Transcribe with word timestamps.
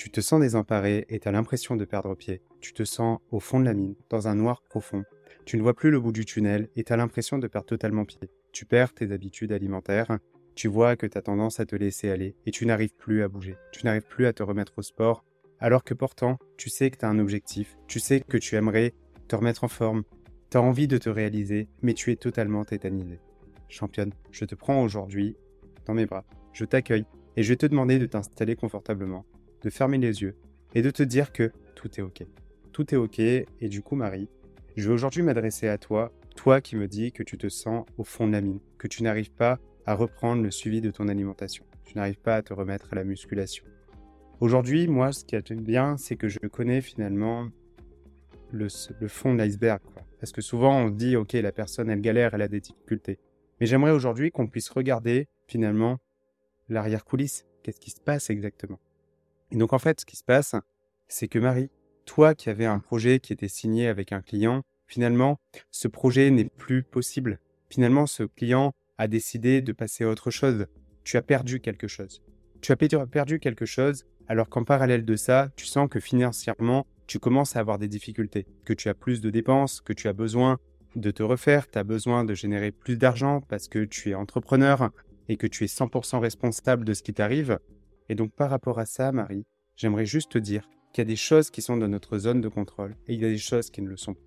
Tu 0.00 0.08
te 0.08 0.22
sens 0.22 0.40
désemparé 0.40 1.04
et 1.10 1.20
t'as 1.20 1.30
l'impression 1.30 1.76
de 1.76 1.84
perdre 1.84 2.14
pied. 2.14 2.40
Tu 2.62 2.72
te 2.72 2.84
sens 2.84 3.18
au 3.30 3.38
fond 3.38 3.60
de 3.60 3.66
la 3.66 3.74
mine, 3.74 3.96
dans 4.08 4.28
un 4.28 4.34
noir 4.34 4.62
profond. 4.62 5.04
Tu 5.44 5.58
ne 5.58 5.62
vois 5.62 5.74
plus 5.74 5.90
le 5.90 6.00
bout 6.00 6.10
du 6.10 6.24
tunnel 6.24 6.70
et 6.74 6.84
t'as 6.84 6.96
l'impression 6.96 7.36
de 7.36 7.46
perdre 7.46 7.66
totalement 7.66 8.06
pied. 8.06 8.30
Tu 8.50 8.64
perds 8.64 8.94
tes 8.94 9.12
habitudes 9.12 9.52
alimentaires. 9.52 10.18
Tu 10.54 10.68
vois 10.68 10.96
que 10.96 11.06
t'as 11.06 11.20
tendance 11.20 11.60
à 11.60 11.66
te 11.66 11.76
laisser 11.76 12.08
aller 12.08 12.34
et 12.46 12.50
tu 12.50 12.64
n'arrives 12.64 12.94
plus 12.94 13.22
à 13.22 13.28
bouger. 13.28 13.58
Tu 13.72 13.84
n'arrives 13.84 14.06
plus 14.08 14.24
à 14.24 14.32
te 14.32 14.42
remettre 14.42 14.72
au 14.78 14.82
sport. 14.82 15.22
Alors 15.58 15.84
que 15.84 15.92
pourtant, 15.92 16.38
tu 16.56 16.70
sais 16.70 16.90
que 16.90 16.96
tu 16.96 17.04
as 17.04 17.10
un 17.10 17.18
objectif. 17.18 17.76
Tu 17.86 18.00
sais 18.00 18.20
que 18.20 18.38
tu 18.38 18.56
aimerais 18.56 18.94
te 19.28 19.36
remettre 19.36 19.64
en 19.64 19.68
forme. 19.68 20.04
Tu 20.48 20.56
as 20.56 20.62
envie 20.62 20.88
de 20.88 20.96
te 20.96 21.10
réaliser, 21.10 21.68
mais 21.82 21.92
tu 21.92 22.10
es 22.10 22.16
totalement 22.16 22.64
tétanisé. 22.64 23.20
Championne, 23.68 24.14
je 24.30 24.46
te 24.46 24.54
prends 24.54 24.82
aujourd'hui 24.82 25.36
dans 25.84 25.92
mes 25.92 26.06
bras. 26.06 26.24
Je 26.54 26.64
t'accueille 26.64 27.04
et 27.36 27.42
je 27.42 27.50
vais 27.50 27.56
te 27.56 27.66
demander 27.66 27.98
de 27.98 28.06
t'installer 28.06 28.56
confortablement 28.56 29.26
de 29.62 29.70
fermer 29.70 29.98
les 29.98 30.22
yeux 30.22 30.36
et 30.74 30.82
de 30.82 30.90
te 30.90 31.02
dire 31.02 31.32
que 31.32 31.52
tout 31.74 31.88
est 31.98 32.02
OK. 32.02 32.24
Tout 32.72 32.94
est 32.94 32.98
OK 32.98 33.18
et 33.18 33.46
du 33.60 33.82
coup 33.82 33.96
Marie, 33.96 34.28
je 34.76 34.88
vais 34.88 34.94
aujourd'hui 34.94 35.22
m'adresser 35.22 35.68
à 35.68 35.78
toi, 35.78 36.12
toi 36.36 36.60
qui 36.60 36.76
me 36.76 36.88
dis 36.88 37.12
que 37.12 37.22
tu 37.22 37.36
te 37.38 37.48
sens 37.48 37.84
au 37.98 38.04
fond 38.04 38.26
de 38.26 38.32
la 38.32 38.40
mine, 38.40 38.60
que 38.78 38.88
tu 38.88 39.02
n'arrives 39.02 39.32
pas 39.32 39.58
à 39.86 39.94
reprendre 39.94 40.42
le 40.42 40.50
suivi 40.50 40.80
de 40.80 40.90
ton 40.90 41.08
alimentation, 41.08 41.64
tu 41.84 41.96
n'arrives 41.96 42.20
pas 42.20 42.36
à 42.36 42.42
te 42.42 42.52
remettre 42.52 42.92
à 42.92 42.96
la 42.96 43.04
musculation. 43.04 43.64
Aujourd'hui, 44.40 44.88
moi, 44.88 45.12
ce 45.12 45.24
qui 45.24 45.36
est 45.36 45.52
bien, 45.52 45.98
c'est 45.98 46.16
que 46.16 46.28
je 46.28 46.38
connais 46.38 46.80
finalement 46.80 47.50
le, 48.52 48.68
fond 49.08 49.34
de 49.34 49.38
l'iceberg. 49.38 49.80
Parce 50.18 50.32
que 50.32 50.40
souvent, 50.40 50.78
on 50.78 50.88
dit, 50.88 51.16
OK, 51.16 51.34
la 51.34 51.52
personne, 51.52 51.90
elle 51.90 52.00
galère, 52.00 52.34
elle 52.34 52.42
a 52.42 52.48
des 52.48 52.60
difficultés. 52.60 53.18
Mais 53.60 53.66
j'aimerais 53.66 53.90
aujourd'hui 53.90 54.30
qu'on 54.30 54.46
puisse 54.46 54.70
regarder 54.70 55.28
finalement 55.46 55.98
l'arrière-coulisse. 56.70 57.44
Qu'est-ce 57.62 57.80
qui 57.80 57.90
se 57.90 58.00
passe 58.00 58.30
exactement? 58.30 58.80
Et 59.52 59.56
donc 59.56 59.72
en 59.72 59.78
fait, 59.78 60.00
ce 60.00 60.06
qui 60.06 60.16
se 60.16 60.24
passe, 60.24 60.54
c'est 61.08 61.28
que 61.28 61.38
Marie, 61.38 61.70
toi 62.04 62.34
qui 62.34 62.50
avais 62.50 62.66
un 62.66 62.78
projet 62.78 63.20
qui 63.20 63.32
était 63.32 63.48
signé 63.48 63.88
avec 63.88 64.12
un 64.12 64.22
client, 64.22 64.62
finalement, 64.86 65.40
ce 65.70 65.88
projet 65.88 66.30
n'est 66.30 66.48
plus 66.48 66.82
possible. 66.82 67.38
Finalement, 67.68 68.06
ce 68.06 68.24
client 68.24 68.72
a 68.98 69.08
décidé 69.08 69.62
de 69.62 69.72
passer 69.72 70.04
à 70.04 70.08
autre 70.08 70.30
chose. 70.30 70.66
Tu 71.04 71.16
as 71.16 71.22
perdu 71.22 71.60
quelque 71.60 71.88
chose. 71.88 72.22
Tu 72.60 72.72
as 72.72 72.76
perdu 72.76 73.40
quelque 73.40 73.64
chose 73.64 74.04
alors 74.28 74.48
qu'en 74.48 74.64
parallèle 74.64 75.04
de 75.04 75.16
ça, 75.16 75.48
tu 75.56 75.66
sens 75.66 75.88
que 75.88 75.98
financièrement, 75.98 76.86
tu 77.06 77.18
commences 77.18 77.56
à 77.56 77.60
avoir 77.60 77.78
des 77.78 77.88
difficultés, 77.88 78.46
que 78.64 78.72
tu 78.72 78.88
as 78.88 78.94
plus 78.94 79.20
de 79.20 79.30
dépenses, 79.30 79.80
que 79.80 79.92
tu 79.92 80.06
as 80.06 80.12
besoin 80.12 80.58
de 80.94 81.10
te 81.10 81.22
refaire, 81.22 81.68
tu 81.68 81.78
as 81.78 81.84
besoin 81.84 82.24
de 82.24 82.34
générer 82.34 82.70
plus 82.70 82.96
d'argent 82.96 83.40
parce 83.48 83.66
que 83.66 83.84
tu 83.84 84.10
es 84.10 84.14
entrepreneur 84.14 84.90
et 85.28 85.36
que 85.36 85.46
tu 85.46 85.64
es 85.64 85.66
100% 85.66 86.18
responsable 86.18 86.84
de 86.84 86.92
ce 86.92 87.02
qui 87.02 87.12
t'arrive. 87.12 87.58
Et 88.10 88.16
donc 88.16 88.32
par 88.32 88.50
rapport 88.50 88.80
à 88.80 88.86
ça, 88.86 89.12
Marie, 89.12 89.46
j'aimerais 89.76 90.04
juste 90.04 90.32
te 90.32 90.38
dire 90.38 90.68
qu'il 90.92 91.02
y 91.02 91.06
a 91.06 91.08
des 91.08 91.14
choses 91.14 91.48
qui 91.48 91.62
sont 91.62 91.76
dans 91.76 91.86
notre 91.86 92.18
zone 92.18 92.40
de 92.40 92.48
contrôle 92.48 92.96
et 93.06 93.14
il 93.14 93.20
y 93.20 93.24
a 93.24 93.28
des 93.28 93.38
choses 93.38 93.70
qui 93.70 93.82
ne 93.82 93.88
le 93.88 93.96
sont 93.96 94.14
pas. 94.14 94.20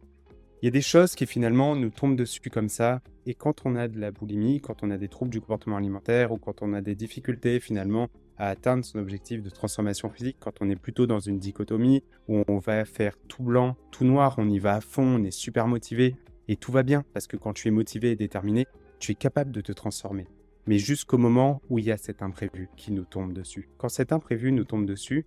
Il 0.62 0.66
y 0.66 0.68
a 0.70 0.72
des 0.72 0.82
choses 0.82 1.16
qui 1.16 1.26
finalement 1.26 1.76
nous 1.76 1.90
tombent 1.90 2.16
dessus 2.16 2.50
comme 2.50 2.70
ça, 2.70 3.02
et 3.26 3.34
quand 3.34 3.66
on 3.66 3.76
a 3.76 3.90
de 3.90 4.00
la 4.00 4.12
boulimie, 4.12 4.62
quand 4.62 4.82
on 4.82 4.92
a 4.92 4.98
des 4.98 5.10
troubles 5.10 5.32
du 5.32 5.42
comportement 5.42 5.76
alimentaire, 5.76 6.32
ou 6.32 6.38
quand 6.38 6.62
on 6.62 6.72
a 6.72 6.80
des 6.80 6.96
difficultés 6.96 7.60
finalement 7.60 8.08
à 8.38 8.48
atteindre 8.48 8.86
son 8.86 9.00
objectif 9.00 9.44
de 9.44 9.50
transformation 9.50 10.10
physique, 10.10 10.38
quand 10.40 10.62
on 10.62 10.70
est 10.70 10.78
plutôt 10.78 11.06
dans 11.06 11.20
une 11.20 11.38
dichotomie 11.38 12.02
où 12.30 12.46
on 12.48 12.60
va 12.60 12.86
faire 12.86 13.18
tout 13.28 13.44
blanc, 13.44 13.76
tout 13.92 14.06
noir, 14.06 14.36
on 14.38 14.48
y 14.48 14.60
va 14.60 14.76
à 14.76 14.80
fond, 14.80 15.04
on 15.20 15.24
est 15.26 15.32
super 15.32 15.68
motivé, 15.68 16.16
et 16.48 16.56
tout 16.56 16.72
va 16.72 16.84
bien, 16.84 17.04
parce 17.14 17.28
que 17.28 17.36
quand 17.36 17.52
tu 17.52 17.68
es 17.68 17.72
motivé 17.72 18.12
et 18.12 18.16
déterminé, 18.16 18.66
tu 19.00 19.12
es 19.12 19.16
capable 19.16 19.52
de 19.52 19.60
te 19.60 19.74
transformer 19.74 20.28
mais 20.66 20.78
jusqu'au 20.78 21.18
moment 21.18 21.62
où 21.70 21.80
il 21.80 21.86
y 21.86 21.92
a 21.92 21.98
cet 21.98 22.22
imprévu 22.22 22.70
qui 22.78 22.92
nous 22.92 23.06
tombe 23.06 23.34
dessus. 23.34 23.70
Quand 23.78 23.90
cet 23.90 24.12
imprévu 24.12 24.52
nous 24.52 24.64
tombe 24.64 24.86
dessus, 24.86 25.26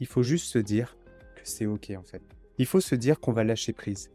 il 0.00 0.06
faut 0.06 0.22
juste 0.22 0.46
se 0.46 0.58
dire 0.58 0.96
que 1.34 1.42
c'est 1.44 1.66
OK 1.66 1.90
en 1.96 2.02
fait. 2.02 2.22
Il 2.58 2.66
faut 2.66 2.80
se 2.80 2.94
dire 2.94 3.20
qu'on 3.20 3.32
va 3.32 3.44
lâcher 3.44 3.72
prise. 3.72 4.10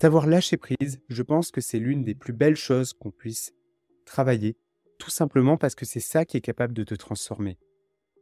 Savoir 0.00 0.26
lâcher 0.26 0.58
prise, 0.58 1.00
je 1.08 1.22
pense 1.22 1.50
que 1.50 1.60
c'est 1.62 1.78
l'une 1.78 2.04
des 2.04 2.14
plus 2.14 2.34
belles 2.34 2.56
choses 2.56 2.92
qu'on 2.92 3.10
puisse 3.10 3.54
travailler, 4.04 4.56
tout 4.98 5.10
simplement 5.10 5.56
parce 5.56 5.74
que 5.74 5.86
c'est 5.86 6.00
ça 6.00 6.24
qui 6.24 6.36
est 6.36 6.42
capable 6.42 6.74
de 6.74 6.84
te 6.84 6.94
transformer. 6.94 7.58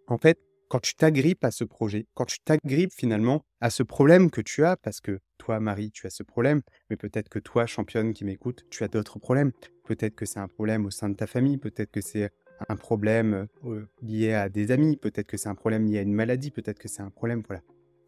En 0.06 0.19
fait, 0.19 0.39
quand 0.69 0.81
tu 0.81 0.95
t'agrippes 0.95 1.45
à 1.45 1.51
ce 1.51 1.65
projet, 1.65 2.06
quand 2.15 2.25
tu 2.25 2.39
t'agrippes 2.41 2.93
finalement 2.93 3.45
à 3.61 3.71
ce 3.71 3.83
problème 3.83 4.31
que 4.31 4.41
tu 4.41 4.65
as, 4.65 4.77
parce 4.77 5.01
que 5.01 5.21
toi, 5.44 5.60
Marie, 5.60 5.91
tu 5.91 6.06
as 6.06 6.10
ce 6.10 6.22
problème, 6.22 6.62
mais 6.88 6.97
peut-être 6.97 7.28
que 7.28 7.38
toi, 7.38 7.66
championne 7.66 8.15
qui 8.15 8.25
m'écoute, 8.25 8.65
tu 8.71 8.82
as 8.82 8.88
d'autres 8.88 9.19
problèmes. 9.19 9.53
Peut-être 9.84 10.15
que 10.15 10.25
c'est 10.25 10.41
un 10.41 10.49
problème 10.49 10.87
au 10.87 10.91
sein 10.91 11.10
de 11.10 11.15
ta 11.15 11.27
famille, 11.27 11.59
peut-être 11.59 11.91
que 11.91 12.00
c'est 12.00 12.31
un 12.66 12.77
problème 12.77 13.47
euh, 13.66 13.87
lié 14.00 14.32
à 14.32 14.49
des 14.49 14.71
amis, 14.71 14.97
peut-être 14.97 15.27
que 15.27 15.37
c'est 15.37 15.50
un 15.50 15.55
problème 15.55 15.84
lié 15.84 15.99
à 15.99 16.03
une 16.03 16.15
maladie, 16.15 16.50
peut-être 16.50 16.78
que 16.78 16.88
c'est 16.88 17.03
un 17.03 17.10
problème, 17.10 17.43
voilà. 17.47 17.60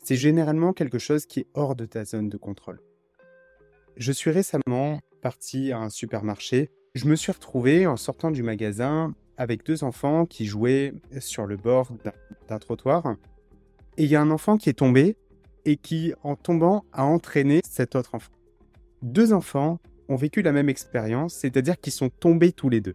C'est 0.02 0.16
généralement 0.16 0.72
quelque 0.72 0.98
chose 0.98 1.26
qui 1.26 1.40
est 1.40 1.46
hors 1.52 1.76
de 1.76 1.84
ta 1.84 2.06
zone 2.06 2.30
de 2.30 2.38
contrôle. 2.38 2.80
Je 3.98 4.12
suis 4.12 4.30
récemment 4.30 5.00
parti 5.20 5.72
à 5.72 5.78
un 5.78 5.90
supermarché. 5.90 6.70
Je 6.94 7.06
me 7.06 7.16
suis 7.16 7.32
retrouvé 7.32 7.86
en 7.86 7.96
sortant 7.96 8.30
du 8.30 8.42
magasin 8.42 9.14
avec 9.36 9.66
deux 9.66 9.84
enfants 9.84 10.24
qui 10.24 10.46
jouaient 10.46 10.94
sur 11.18 11.44
le 11.44 11.58
bord 11.58 11.90
d'un 12.48 12.58
trottoir. 12.58 13.16
Et 13.98 14.04
il 14.04 14.10
y 14.10 14.16
a 14.16 14.22
un 14.22 14.30
enfant 14.30 14.56
qui 14.56 14.70
est 14.70 14.78
tombé 14.78 15.16
et 15.66 15.76
qui, 15.76 16.14
en 16.22 16.36
tombant, 16.36 16.84
a 16.92 17.04
entraîné 17.04 17.60
cet 17.68 17.96
autre 17.96 18.14
enfant. 18.14 18.32
Deux 19.02 19.34
enfants 19.34 19.78
ont 20.08 20.16
vécu 20.16 20.40
la 20.40 20.52
même 20.52 20.68
expérience, 20.68 21.34
c'est-à-dire 21.34 21.78
qu'ils 21.78 21.92
sont 21.92 22.08
tombés 22.08 22.52
tous 22.52 22.70
les 22.70 22.80
deux. 22.80 22.94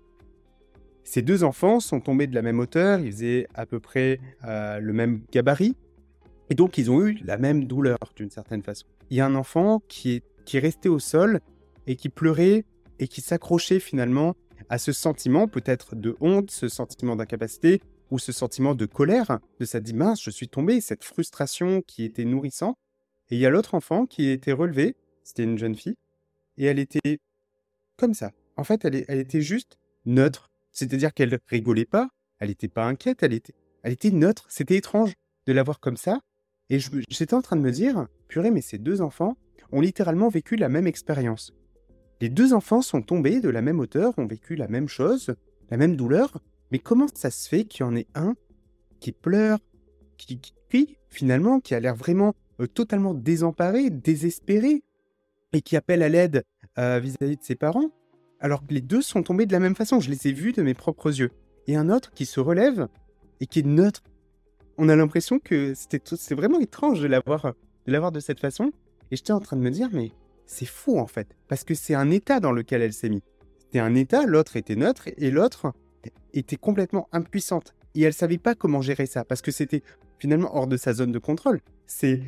Ces 1.04 1.22
deux 1.22 1.44
enfants 1.44 1.80
sont 1.80 2.00
tombés 2.00 2.28
de 2.28 2.34
la 2.34 2.42
même 2.42 2.60
hauteur, 2.60 3.00
ils 3.00 3.12
faisaient 3.12 3.48
à 3.54 3.66
peu 3.66 3.80
près 3.80 4.20
euh, 4.46 4.80
le 4.80 4.94
même 4.94 5.22
gabarit, 5.32 5.76
et 6.50 6.56
donc 6.56 6.78
ils 6.78 6.90
ont 6.90 7.06
eu 7.06 7.20
la 7.24 7.38
même 7.38 7.66
douleur 7.66 7.98
d'une 8.16 8.30
certaine 8.30 8.64
façon. 8.64 8.88
Il 9.10 9.18
y 9.18 9.22
a 9.22 9.26
un 9.26 9.36
enfant 9.36 9.82
qui 9.88 10.14
est, 10.14 10.24
qui 10.46 10.58
est 10.58 10.62
resté 10.62 10.90
au 10.90 11.00
sol 11.00 11.42
et 11.88 11.96
qui 11.96 12.10
pleurait 12.10 12.66
et 13.00 13.08
qui 13.08 13.20
s'accrochait 13.20 13.80
finalement 13.80 14.36
à 14.70 14.78
ce 14.78 14.94
sentiment 14.94 15.48
peut-être 15.48 15.96
de 15.96 16.16
honte, 16.22 16.52
ce 16.52 16.70
sentiment 16.70 17.16
d'incapacité 17.16 17.82
ou 18.12 18.20
ce 18.20 18.32
sentiment 18.32 18.76
de 18.76 18.86
colère, 18.86 19.40
de 19.60 19.66
cette 19.66 19.84
dit 19.84 19.94
mince, 19.94 20.22
je 20.22 20.30
suis 20.30 20.50
tombé, 20.50 20.82
cette 20.82 21.04
frustration 21.04 21.82
qui 21.82 22.04
était 22.04 22.26
nourrissant. 22.26 22.78
Et 23.30 23.36
il 23.36 23.40
y 23.40 23.46
a 23.46 23.50
l'autre 23.50 23.74
enfant 23.74 24.06
qui 24.06 24.30
était 24.30 24.52
relevé, 24.52 24.96
c'était 25.24 25.44
une 25.44 25.58
jeune 25.58 25.76
fille, 25.76 25.96
et 26.58 26.66
elle 26.66 26.80
était 26.80 27.20
comme 27.98 28.14
ça. 28.14 28.32
En 28.58 28.66
fait, 28.66 28.84
elle, 28.84 29.06
elle 29.08 29.20
était 29.20 29.42
juste 29.42 29.80
neutre. 30.06 30.52
C'est-à-dire 30.72 31.14
qu'elle 31.14 31.40
rigolait 31.48 31.86
pas, 31.86 32.10
elle 32.40 32.50
n'était 32.50 32.68
pas 32.68 32.86
inquiète, 32.86 33.24
elle 33.24 33.34
était, 33.34 33.54
elle 33.84 33.94
était 33.94 34.12
neutre. 34.12 34.46
C'était 34.50 34.76
étrange 34.76 35.14
de 35.48 35.54
la 35.54 35.64
voir 35.64 35.80
comme 35.80 35.98
ça. 35.98 36.20
Et 36.70 36.80
j'étais 36.80 37.34
en 37.34 37.42
train 37.42 37.56
de 37.56 37.62
me 37.62 37.72
dire, 37.72 38.08
purée, 38.28 38.52
mais 38.52 38.62
ces 38.62 38.78
deux 38.78 39.02
enfants 39.02 39.38
ont 39.72 39.82
littéralement 39.82 40.30
vécu 40.30 40.56
la 40.56 40.70
même 40.70 40.88
expérience. 40.88 41.54
Les 42.20 42.30
deux 42.30 42.54
enfants 42.54 42.82
sont 42.82 43.02
tombés 43.02 43.42
de 43.42 43.50
la 43.50 43.62
même 43.62 43.80
hauteur, 43.80 44.14
ont 44.18 44.28
vécu 44.28 44.56
la 44.56 44.68
même 44.68 44.88
chose, 44.88 45.36
la 45.70 45.78
même 45.78 45.96
douleur, 45.96 46.42
mais 46.72 46.80
comment 46.80 47.08
ça 47.14 47.30
se 47.30 47.48
fait 47.48 47.66
qu'il 47.66 47.82
y 47.82 47.84
en 47.84 47.96
ait 47.96 48.08
un 48.16 48.36
qui 49.00 49.12
pleure, 49.12 49.60
qui, 50.18 50.40
qui 50.40 50.98
finalement, 51.10 51.60
qui 51.60 51.76
a 51.76 51.80
l'air 51.80 51.96
vraiment 51.96 52.34
euh, 52.60 52.68
totalement 52.68 53.14
désemparé, 53.14 53.90
désespéré, 53.90 54.84
et 55.54 55.62
qui 55.62 55.76
appelle 55.76 56.02
à 56.04 56.10
l'aide 56.10 56.44
euh, 56.78 57.00
vis-à-vis 57.00 57.38
de 57.38 57.44
ses 57.44 57.56
parents, 57.56 57.92
alors 58.40 58.66
que 58.66 58.74
les 58.74 58.82
deux 58.82 59.02
sont 59.02 59.24
tombés 59.24 59.46
de 59.46 59.52
la 59.52 59.60
même 59.60 59.76
façon, 59.76 60.00
je 60.00 60.10
les 60.10 60.28
ai 60.28 60.32
vus 60.32 60.54
de 60.54 60.64
mes 60.64 60.74
propres 60.74 61.20
yeux. 61.20 61.32
Et 61.68 61.76
un 61.76 61.90
autre 61.90 62.12
qui 62.12 62.26
se 62.26 62.40
relève 62.40 62.88
et 63.40 63.46
qui 63.46 63.60
est 63.60 63.66
neutre. 63.66 64.02
On 64.78 64.90
a 64.90 64.96
l'impression 64.96 65.40
que 65.40 65.74
c'est 65.76 66.34
vraiment 66.34 66.60
étrange 66.60 67.02
de 67.02 67.08
l'avoir 67.08 67.54
de 67.86 67.92
l'avoir 67.92 68.12
de 68.12 68.20
cette 68.20 68.40
façon. 68.40 68.72
Et 69.12 69.16
j'étais 69.16 69.34
en 69.34 69.40
train 69.40 69.58
de 69.58 69.62
me 69.62 69.70
dire, 69.70 69.90
mais 69.92 70.12
c'est 70.46 70.66
fou 70.66 70.98
en 70.98 71.08
fait, 71.08 71.36
parce 71.48 71.64
que 71.64 71.76
c'est 71.76 71.94
un 71.94 72.10
état 72.10 72.40
dans 72.40 72.52
lequel 72.52 72.82
elle 72.82 72.94
s'est 72.94 73.10
mise. 73.10 73.22
C'était 73.60 73.80
un 73.80 73.96
état, 73.96 74.26
l'autre 74.26 74.56
était 74.56 74.76
neutre 74.76 75.10
et 75.18 75.32
l'autre 75.32 75.74
était 76.34 76.56
complètement 76.56 77.08
impuissante. 77.12 77.74
Et 77.96 78.04
elle 78.04 78.14
savait 78.14 78.38
pas 78.38 78.56
comment 78.56 78.82
gérer 78.82 79.06
ça, 79.06 79.26
parce 79.26 79.42
que 79.42 79.52
c'était 79.52 79.84
finalement 80.18 80.56
hors 80.56 80.68
de 80.68 80.78
sa 80.78 80.94
zone 80.94 81.12
de 81.12 81.20
contrôle. 81.20 81.62
C'est, 81.88 82.22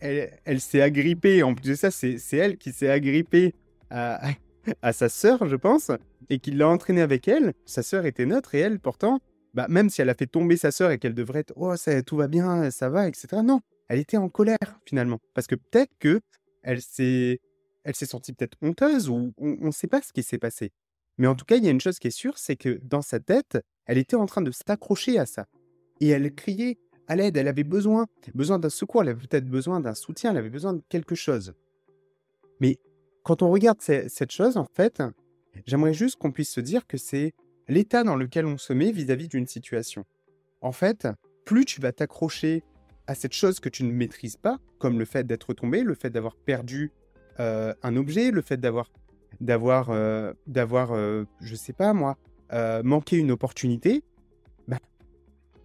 elle, 0.00 0.60
s'est 0.60 0.82
agrippée, 0.82 1.42
en 1.42 1.54
plus 1.54 1.70
de 1.70 1.74
ça, 1.74 1.90
c'est, 1.90 2.18
elle 2.32 2.58
qui 2.58 2.72
s'est 2.72 2.90
agrippée 2.90 3.54
à, 3.90 4.30
à 4.82 4.92
sa 4.92 5.08
sœur, 5.08 5.48
je 5.48 5.56
pense, 5.56 5.90
et 6.28 6.38
qui 6.38 6.52
l'a 6.52 6.68
entraînée 6.68 7.00
avec 7.00 7.26
elle. 7.26 7.54
Sa 7.64 7.82
sœur 7.82 8.06
était 8.06 8.26
neutre 8.26 8.54
et 8.54 8.60
elle, 8.60 8.78
pourtant, 8.78 9.20
bah, 9.54 9.66
même 9.68 9.90
si 9.90 10.00
elle 10.00 10.10
a 10.10 10.14
fait 10.14 10.26
tomber 10.26 10.56
sa 10.56 10.70
sœur 10.70 10.90
et 10.92 10.98
qu'elle 10.98 11.14
devrait 11.14 11.40
être, 11.40 11.54
oh, 11.56 11.74
ça, 11.76 12.02
tout 12.02 12.16
va 12.16 12.28
bien, 12.28 12.70
ça 12.70 12.88
va, 12.88 13.08
etc. 13.08 13.42
Non, 13.42 13.60
elle 13.88 13.98
était 13.98 14.16
en 14.16 14.28
colère 14.28 14.78
finalement, 14.86 15.18
parce 15.34 15.46
que 15.46 15.56
peut-être 15.56 15.92
que 15.98 16.20
elle 16.62 16.80
s'est 16.80 17.40
elle 17.82 17.94
s'est 17.94 18.06
sentie 18.06 18.32
peut-être 18.32 18.58
honteuse 18.62 19.08
ou 19.08 19.32
on 19.38 19.66
ne 19.66 19.70
sait 19.70 19.86
pas 19.86 20.02
ce 20.02 20.12
qui 20.12 20.22
s'est 20.22 20.38
passé. 20.38 20.70
Mais 21.20 21.26
en 21.26 21.34
tout 21.34 21.44
cas, 21.44 21.56
il 21.56 21.64
y 21.64 21.68
a 21.68 21.70
une 21.70 21.82
chose 21.82 21.98
qui 21.98 22.08
est 22.08 22.10
sûre, 22.10 22.38
c'est 22.38 22.56
que 22.56 22.80
dans 22.82 23.02
sa 23.02 23.20
tête, 23.20 23.58
elle 23.84 23.98
était 23.98 24.16
en 24.16 24.24
train 24.24 24.40
de 24.40 24.50
s'accrocher 24.50 25.18
à 25.18 25.26
ça. 25.26 25.44
Et 26.00 26.08
elle 26.08 26.34
criait 26.34 26.78
à 27.08 27.14
l'aide, 27.14 27.36
elle 27.36 27.46
avait 27.46 27.62
besoin, 27.62 28.06
besoin 28.34 28.58
d'un 28.58 28.70
secours, 28.70 29.02
elle 29.02 29.10
avait 29.10 29.26
peut-être 29.26 29.44
besoin 29.44 29.80
d'un 29.80 29.92
soutien, 29.92 30.30
elle 30.30 30.38
avait 30.38 30.48
besoin 30.48 30.72
de 30.72 30.82
quelque 30.88 31.14
chose. 31.14 31.52
Mais 32.58 32.78
quand 33.22 33.42
on 33.42 33.50
regarde 33.50 33.82
cette 33.82 34.32
chose, 34.32 34.56
en 34.56 34.64
fait, 34.64 35.02
j'aimerais 35.66 35.92
juste 35.92 36.16
qu'on 36.16 36.32
puisse 36.32 36.52
se 36.54 36.60
dire 36.62 36.86
que 36.86 36.96
c'est 36.96 37.34
l'état 37.68 38.02
dans 38.02 38.16
lequel 38.16 38.46
on 38.46 38.56
se 38.56 38.72
met 38.72 38.90
vis-à-vis 38.90 39.28
d'une 39.28 39.46
situation. 39.46 40.06
En 40.62 40.72
fait, 40.72 41.06
plus 41.44 41.66
tu 41.66 41.82
vas 41.82 41.92
t'accrocher 41.92 42.64
à 43.06 43.14
cette 43.14 43.34
chose 43.34 43.60
que 43.60 43.68
tu 43.68 43.84
ne 43.84 43.92
maîtrises 43.92 44.38
pas, 44.38 44.58
comme 44.78 44.98
le 44.98 45.04
fait 45.04 45.26
d'être 45.26 45.52
tombé, 45.52 45.82
le 45.82 45.94
fait 45.94 46.08
d'avoir 46.08 46.34
perdu 46.34 46.92
euh, 47.40 47.74
un 47.82 47.96
objet, 47.96 48.30
le 48.30 48.40
fait 48.40 48.56
d'avoir, 48.56 48.90
d'avoir, 49.40 49.90
euh, 49.90 50.32
d'avoir, 50.46 50.92
euh, 50.92 51.24
je 51.40 51.54
sais 51.54 51.72
pas 51.72 51.92
moi, 51.92 52.16
manqué 52.82 53.16
une 53.16 53.30
opportunité, 53.30 54.02
bah, 54.66 54.78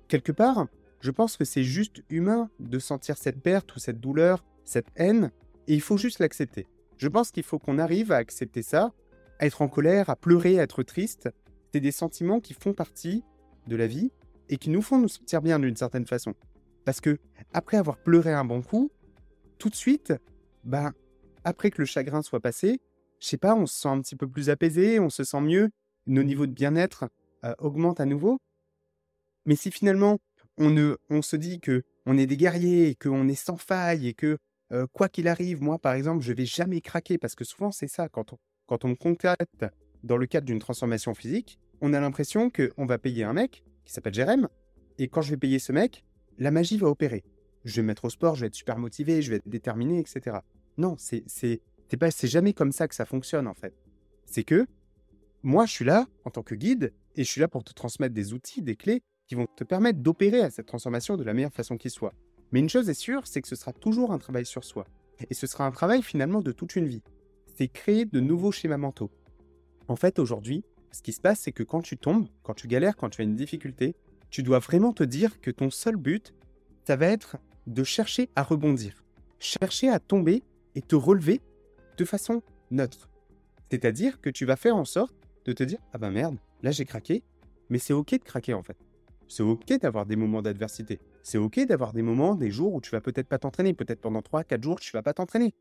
quelque 0.08 0.32
part, 0.32 0.68
je 1.02 1.12
pense 1.12 1.36
que 1.36 1.44
c'est 1.44 1.64
juste 1.64 2.04
humain 2.10 2.50
de 2.60 2.78
sentir 2.80 3.18
cette 3.18 3.42
perte 3.42 3.76
ou 3.76 3.80
cette 3.80 4.00
douleur, 4.00 4.46
cette 4.66 4.88
haine, 4.96 5.32
et 5.68 5.74
il 5.74 5.82
faut 5.82 5.98
juste 5.98 6.20
l'accepter. 6.20 6.68
Je 6.98 7.08
pense 7.08 7.32
qu'il 7.32 7.44
faut 7.44 7.60
qu'on 7.60 7.80
arrive 7.80 8.12
à 8.12 8.18
accepter 8.18 8.62
ça, 8.62 8.94
à 9.40 9.48
être 9.48 9.62
en 9.62 9.68
colère, 9.68 10.10
à 10.10 10.16
pleurer, 10.16 10.60
à 10.60 10.64
être 10.64 10.84
triste. 10.84 11.30
C'est 11.74 11.80
des 11.80 11.92
sentiments 11.92 12.40
qui 12.40 12.54
font 12.54 12.74
partie 12.74 13.24
de 13.68 13.76
la 13.76 13.88
vie 13.88 14.12
et 14.50 14.58
qui 14.58 14.70
nous 14.70 14.82
font 14.82 15.00
nous 15.00 15.08
sentir 15.08 15.42
bien 15.42 15.60
d'une 15.60 15.76
certaine 15.76 16.06
façon. 16.06 16.36
Parce 16.86 17.02
que 17.02 17.18
après 17.52 17.78
avoir 17.78 17.98
pleuré 17.98 18.32
un 18.32 18.46
bon 18.46 18.62
coup, 18.62 18.92
tout 19.58 19.70
de 19.70 19.76
suite, 19.76 20.14
bah, 20.64 20.94
après 21.44 21.72
que 21.72 21.82
le 21.82 21.86
chagrin 21.86 22.22
soit 22.22 22.40
passé, 22.40 22.80
je 23.20 23.28
sais 23.28 23.38
pas, 23.38 23.56
on 23.56 23.66
se 23.66 23.80
sent 23.80 23.88
un 23.88 24.02
petit 24.02 24.16
peu 24.16 24.28
plus 24.28 24.50
apaisé, 24.50 25.00
on 25.00 25.10
se 25.10 25.24
sent 25.24 25.42
mieux, 25.42 25.70
nos 26.08 26.24
niveaux 26.24 26.48
de 26.48 26.52
bien-être 26.52 27.10
euh, 27.44 27.54
augmentent 27.60 28.00
à 28.00 28.06
nouveau. 28.06 28.38
Mais 29.46 29.56
si 29.56 29.72
finalement 29.72 30.18
on, 30.58 30.70
ne, 30.70 30.98
on 31.10 31.22
se 31.22 31.36
dit 31.36 31.60
que 31.60 31.84
on 32.06 32.18
est 32.18 32.28
des 32.28 32.38
guerriers, 32.38 32.90
et 32.90 32.96
qu'on 32.96 33.28
est 33.28 33.36
sans 33.36 33.58
faille 33.58 34.08
et 34.08 34.14
que 34.14 34.38
euh, 34.72 34.88
quoi 34.94 35.10
qu'il 35.10 35.28
arrive, 35.28 35.62
moi 35.62 35.80
par 35.80 35.94
exemple, 35.94 36.24
je 36.24 36.34
vais 36.34 36.46
jamais 36.46 36.82
craquer 36.82 37.18
parce 37.18 37.36
que 37.36 37.44
souvent 37.44 37.72
c'est 37.72 37.88
ça 37.88 38.10
quand 38.10 38.34
on, 38.34 38.38
quand 38.66 38.86
on 38.86 38.90
me 38.90 38.96
contacte 38.96 39.66
dans 40.04 40.18
le 40.18 40.26
cadre 40.28 40.46
d'une 40.46 40.60
transformation 40.60 41.14
physique, 41.14 41.60
on 41.82 41.94
a 41.94 42.00
l'impression 42.00 42.50
qu'on 42.50 42.86
va 42.86 42.98
payer 42.98 43.24
un 43.24 43.34
mec 43.34 43.64
qui 43.86 43.94
s'appelle 43.94 44.14
Jérém 44.14 44.48
et 44.98 45.08
quand 45.08 45.22
je 45.22 45.32
vais 45.32 45.38
payer 45.38 45.60
ce 45.60 45.72
mec, 45.72 46.04
la 46.38 46.52
magie 46.52 46.78
va 46.78 46.88
opérer. 46.88 47.24
Je 47.64 47.76
vais 47.78 47.82
me 47.82 47.88
mettre 47.88 48.06
au 48.06 48.10
sport, 48.10 48.36
je 48.36 48.42
vais 48.42 48.48
être 48.48 48.56
super 48.56 48.78
motivé, 48.78 49.22
je 49.22 49.32
vais 49.32 49.38
être 49.38 49.48
déterminé, 49.48 50.00
etc. 50.00 50.38
Non, 50.78 50.96
c'est 50.98 51.62
c'est 51.90 52.12
c'est 52.12 52.28
jamais 52.28 52.54
comme 52.54 52.72
ça 52.72 52.88
que 52.88 52.96
ça 52.96 53.06
fonctionne 53.06 53.48
en 53.48 53.54
fait. 53.54 53.74
C'est 54.26 54.44
que 54.44 54.66
moi 55.44 55.66
je 55.66 55.72
suis 55.72 55.86
là 55.86 56.08
en 56.24 56.32
tant 56.32 56.44
que 56.44 56.56
guide 56.56 56.94
et 57.16 57.24
je 57.24 57.32
suis 57.32 57.42
là 57.42 57.48
pour 57.48 57.64
te 57.64 57.74
transmettre 57.74 58.14
des 58.14 58.34
outils, 58.34 58.62
des 58.62 58.76
clés 58.76 59.04
qui 59.28 59.36
vont 59.36 59.48
te 59.48 59.64
permettre 59.64 60.00
d'opérer 60.00 60.42
à 60.42 60.50
cette 60.50 60.68
transformation 60.68 61.18
de 61.18 61.24
la 61.24 61.34
meilleure 61.34 61.54
façon 61.54 61.78
qui 61.78 61.90
soit. 61.90 62.14
Mais 62.52 62.60
une 62.60 62.70
chose 62.70 62.90
est 62.90 62.94
sûre, 62.94 63.26
c'est 63.26 63.42
que 63.42 63.48
ce 63.48 63.56
sera 63.56 63.74
toujours 63.74 64.12
un 64.12 64.20
travail 64.20 64.46
sur 64.46 64.64
soi. 64.64 64.86
Et 65.30 65.34
ce 65.34 65.48
sera 65.48 65.66
un 65.66 65.72
travail 65.72 66.02
finalement 66.02 66.42
de 66.42 66.52
toute 66.52 66.76
une 66.76 66.88
vie. 66.88 67.02
C'est 67.58 67.68
créer 67.68 68.06
de 68.06 68.20
nouveaux 68.20 68.52
schémas 68.52 68.78
mentaux. 68.78 69.12
En 69.88 69.96
fait, 69.96 70.20
aujourd'hui, 70.20 70.64
ce 70.92 71.02
qui 71.02 71.14
se 71.14 71.22
passe, 71.22 71.42
c'est 71.42 71.52
que 71.52 71.64
quand 71.64 71.82
tu 71.82 71.98
tombes, 71.98 72.28
quand 72.44 72.54
tu 72.54 72.68
galères, 72.68 72.96
quand 72.96 73.10
tu 73.10 73.22
as 73.22 73.24
une 73.24 73.36
difficulté, 73.36 73.96
tu 74.30 74.44
dois 74.44 74.60
vraiment 74.60 74.94
te 74.94 75.04
dire 75.04 75.40
que 75.42 75.52
ton 75.52 75.70
seul 75.70 75.96
but, 75.96 76.34
ça 76.86 76.96
va 76.96 77.08
être 77.08 77.38
de 77.68 77.84
chercher 77.84 78.30
à 78.36 78.44
rebondir. 78.44 79.04
Chercher 79.40 79.90
à 79.90 80.00
tomber 80.00 80.44
et 80.76 80.82
te 80.82 80.96
relever 80.96 81.42
de 81.98 82.06
façon 82.06 82.42
neutre. 82.72 83.10
C'est-à-dire 83.70 84.22
que 84.22 84.30
tu 84.30 84.46
vas 84.46 84.56
faire 84.56 84.76
en 84.76 84.86
sorte 84.86 85.16
de 85.46 85.54
te 85.54 85.64
dire 85.64 85.80
Ah 85.94 85.98
ben 85.98 86.12
merde, 86.12 86.38
là 86.62 86.72
j'ai 86.72 86.86
craqué, 86.86 87.24
mais 87.70 87.80
c'est 87.80 87.94
ok 87.94 88.12
de 88.12 88.24
craquer 88.24 88.54
en 88.54 88.64
fait. 88.64 88.78
C'est 89.28 89.44
ok 89.44 89.80
d'avoir 89.80 90.06
des 90.06 90.16
moments 90.16 90.42
d'adversité. 90.42 91.00
C'est 91.24 91.40
ok 91.40 91.66
d'avoir 91.66 91.94
des 91.94 92.04
moments, 92.04 92.36
des 92.36 92.52
jours 92.52 92.74
où 92.74 92.82
tu 92.82 92.92
vas 92.92 93.02
peut-être 93.02 93.28
pas 93.28 93.40
t'entraîner. 93.40 93.74
Peut-être 93.74 94.02
pendant 94.02 94.20
3-4 94.20 94.62
jours, 94.62 94.80
tu 94.80 94.92
vas 94.92 95.02
pas 95.02 95.14
t'entraîner. 95.14 95.56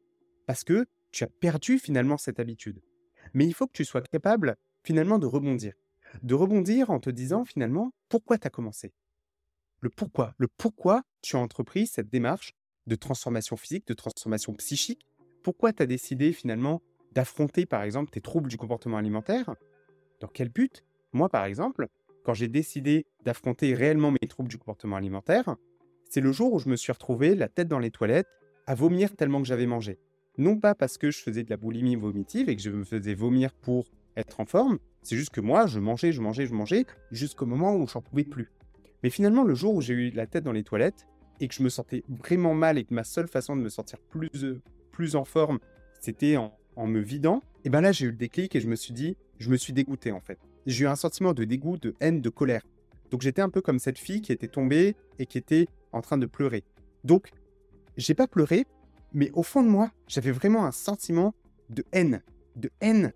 Parce 0.46 0.64
que 0.64 0.84
tu 1.12 1.24
as 1.24 1.28
perdu 1.28 1.78
finalement 1.78 2.18
cette 2.18 2.38
habitude. 2.38 2.82
Mais 3.32 3.46
il 3.46 3.54
faut 3.54 3.66
que 3.66 3.72
tu 3.72 3.86
sois 3.86 4.02
capable 4.02 4.56
finalement 4.82 5.18
de 5.18 5.26
rebondir 5.26 5.72
de 6.22 6.34
rebondir 6.34 6.90
en 6.90 7.00
te 7.00 7.10
disant 7.10 7.44
finalement 7.44 7.92
pourquoi 8.08 8.38
tu 8.38 8.46
as 8.46 8.50
commencé? 8.50 8.92
Le 9.80 9.90
pourquoi? 9.90 10.34
Le 10.38 10.48
pourquoi 10.48 11.02
tu 11.22 11.36
as 11.36 11.40
entrepris 11.40 11.86
cette 11.86 12.08
démarche 12.08 12.54
de 12.86 12.94
transformation 12.94 13.56
physique, 13.56 13.86
de 13.86 13.94
transformation 13.94 14.54
psychique. 14.54 15.06
Pourquoi 15.44 15.74
tu 15.74 15.82
as 15.82 15.86
décidé 15.86 16.32
finalement 16.32 16.80
d'affronter 17.12 17.66
par 17.66 17.82
exemple 17.82 18.10
tes 18.10 18.22
troubles 18.22 18.48
du 18.48 18.56
comportement 18.56 18.96
alimentaire? 18.96 19.54
Dans 20.20 20.26
quel 20.26 20.48
but? 20.48 20.82
Moi 21.12 21.28
par 21.28 21.44
exemple, 21.44 21.88
quand 22.24 22.32
j'ai 22.32 22.48
décidé 22.48 23.04
d'affronter 23.26 23.74
réellement 23.74 24.10
mes 24.10 24.26
troubles 24.26 24.48
du 24.48 24.56
comportement 24.56 24.96
alimentaire, 24.96 25.56
c'est 26.08 26.22
le 26.22 26.32
jour 26.32 26.54
où 26.54 26.58
je 26.58 26.70
me 26.70 26.76
suis 26.76 26.92
retrouvé 26.92 27.34
la 27.34 27.48
tête 27.48 27.68
dans 27.68 27.78
les 27.78 27.90
toilettes 27.90 28.26
à 28.66 28.74
vomir 28.74 29.14
tellement 29.16 29.42
que 29.42 29.46
j'avais 29.46 29.66
mangé. 29.66 29.98
Non 30.38 30.58
pas 30.58 30.74
parce 30.74 30.96
que 30.96 31.10
je 31.10 31.18
faisais 31.18 31.44
de 31.44 31.50
la 31.50 31.58
boulimie 31.58 31.94
vomitive 31.94 32.48
et 32.48 32.56
que 32.56 32.62
je 32.62 32.70
me 32.70 32.84
faisais 32.84 33.14
vomir 33.14 33.52
pour 33.52 33.90
être 34.16 34.40
en 34.40 34.46
forme, 34.46 34.78
c'est 35.02 35.16
juste 35.16 35.30
que 35.30 35.42
moi, 35.42 35.66
je 35.66 35.78
mangeais, 35.78 36.12
je 36.12 36.22
mangeais, 36.22 36.46
je 36.46 36.54
mangeais, 36.54 36.86
jusqu'au 37.10 37.44
moment 37.44 37.76
où 37.76 37.86
j'en 37.86 38.00
pouvais 38.00 38.24
plus. 38.24 38.50
Mais 39.02 39.10
finalement, 39.10 39.44
le 39.44 39.54
jour 39.54 39.74
où 39.74 39.82
j'ai 39.82 39.92
eu 39.92 40.10
la 40.10 40.26
tête 40.26 40.44
dans 40.44 40.52
les 40.52 40.64
toilettes 40.64 41.06
et 41.40 41.48
que 41.48 41.54
je 41.54 41.62
me 41.62 41.68
sentais 41.68 42.02
vraiment 42.08 42.54
mal 42.54 42.78
et 42.78 42.84
que 42.84 42.94
ma 42.94 43.04
seule 43.04 43.28
façon 43.28 43.54
de 43.56 43.60
me 43.60 43.68
sentir 43.68 43.98
plus, 44.00 44.30
euh, 44.44 44.62
plus 44.94 45.16
en 45.16 45.24
forme, 45.24 45.58
c'était 46.00 46.36
en, 46.36 46.86
me 46.86 47.00
vidant, 47.00 47.42
et 47.64 47.68
ben 47.68 47.80
là, 47.80 47.90
j'ai 47.90 48.06
eu 48.06 48.10
le 48.10 48.16
déclic 48.16 48.54
et 48.54 48.60
je 48.60 48.68
me 48.68 48.76
suis 48.76 48.94
dit, 48.94 49.16
je 49.38 49.50
me 49.50 49.56
suis 49.56 49.72
dégoûté 49.72 50.12
en 50.12 50.20
fait. 50.20 50.38
J'ai 50.66 50.84
eu 50.84 50.86
un 50.86 50.94
sentiment 50.94 51.34
de 51.34 51.42
dégoût, 51.42 51.78
de 51.78 51.96
haine, 52.00 52.20
de 52.20 52.30
colère. 52.30 52.62
Donc 53.10 53.22
j'étais 53.22 53.42
un 53.42 53.50
peu 53.50 53.60
comme 53.60 53.80
cette 53.80 53.98
fille 53.98 54.22
qui 54.22 54.32
était 54.32 54.48
tombée 54.48 54.94
et 55.18 55.26
qui 55.26 55.36
était 55.36 55.66
en 55.92 56.00
train 56.00 56.16
de 56.16 56.26
pleurer. 56.26 56.62
Donc, 57.02 57.30
j'ai 57.96 58.14
pas 58.14 58.28
pleuré, 58.28 58.66
mais 59.12 59.30
au 59.32 59.42
fond 59.42 59.62
de 59.62 59.68
moi, 59.68 59.90
j'avais 60.06 60.30
vraiment 60.30 60.64
un 60.64 60.72
sentiment 60.72 61.34
de 61.70 61.84
haine, 61.92 62.22
de 62.54 62.70
haine 62.80 63.12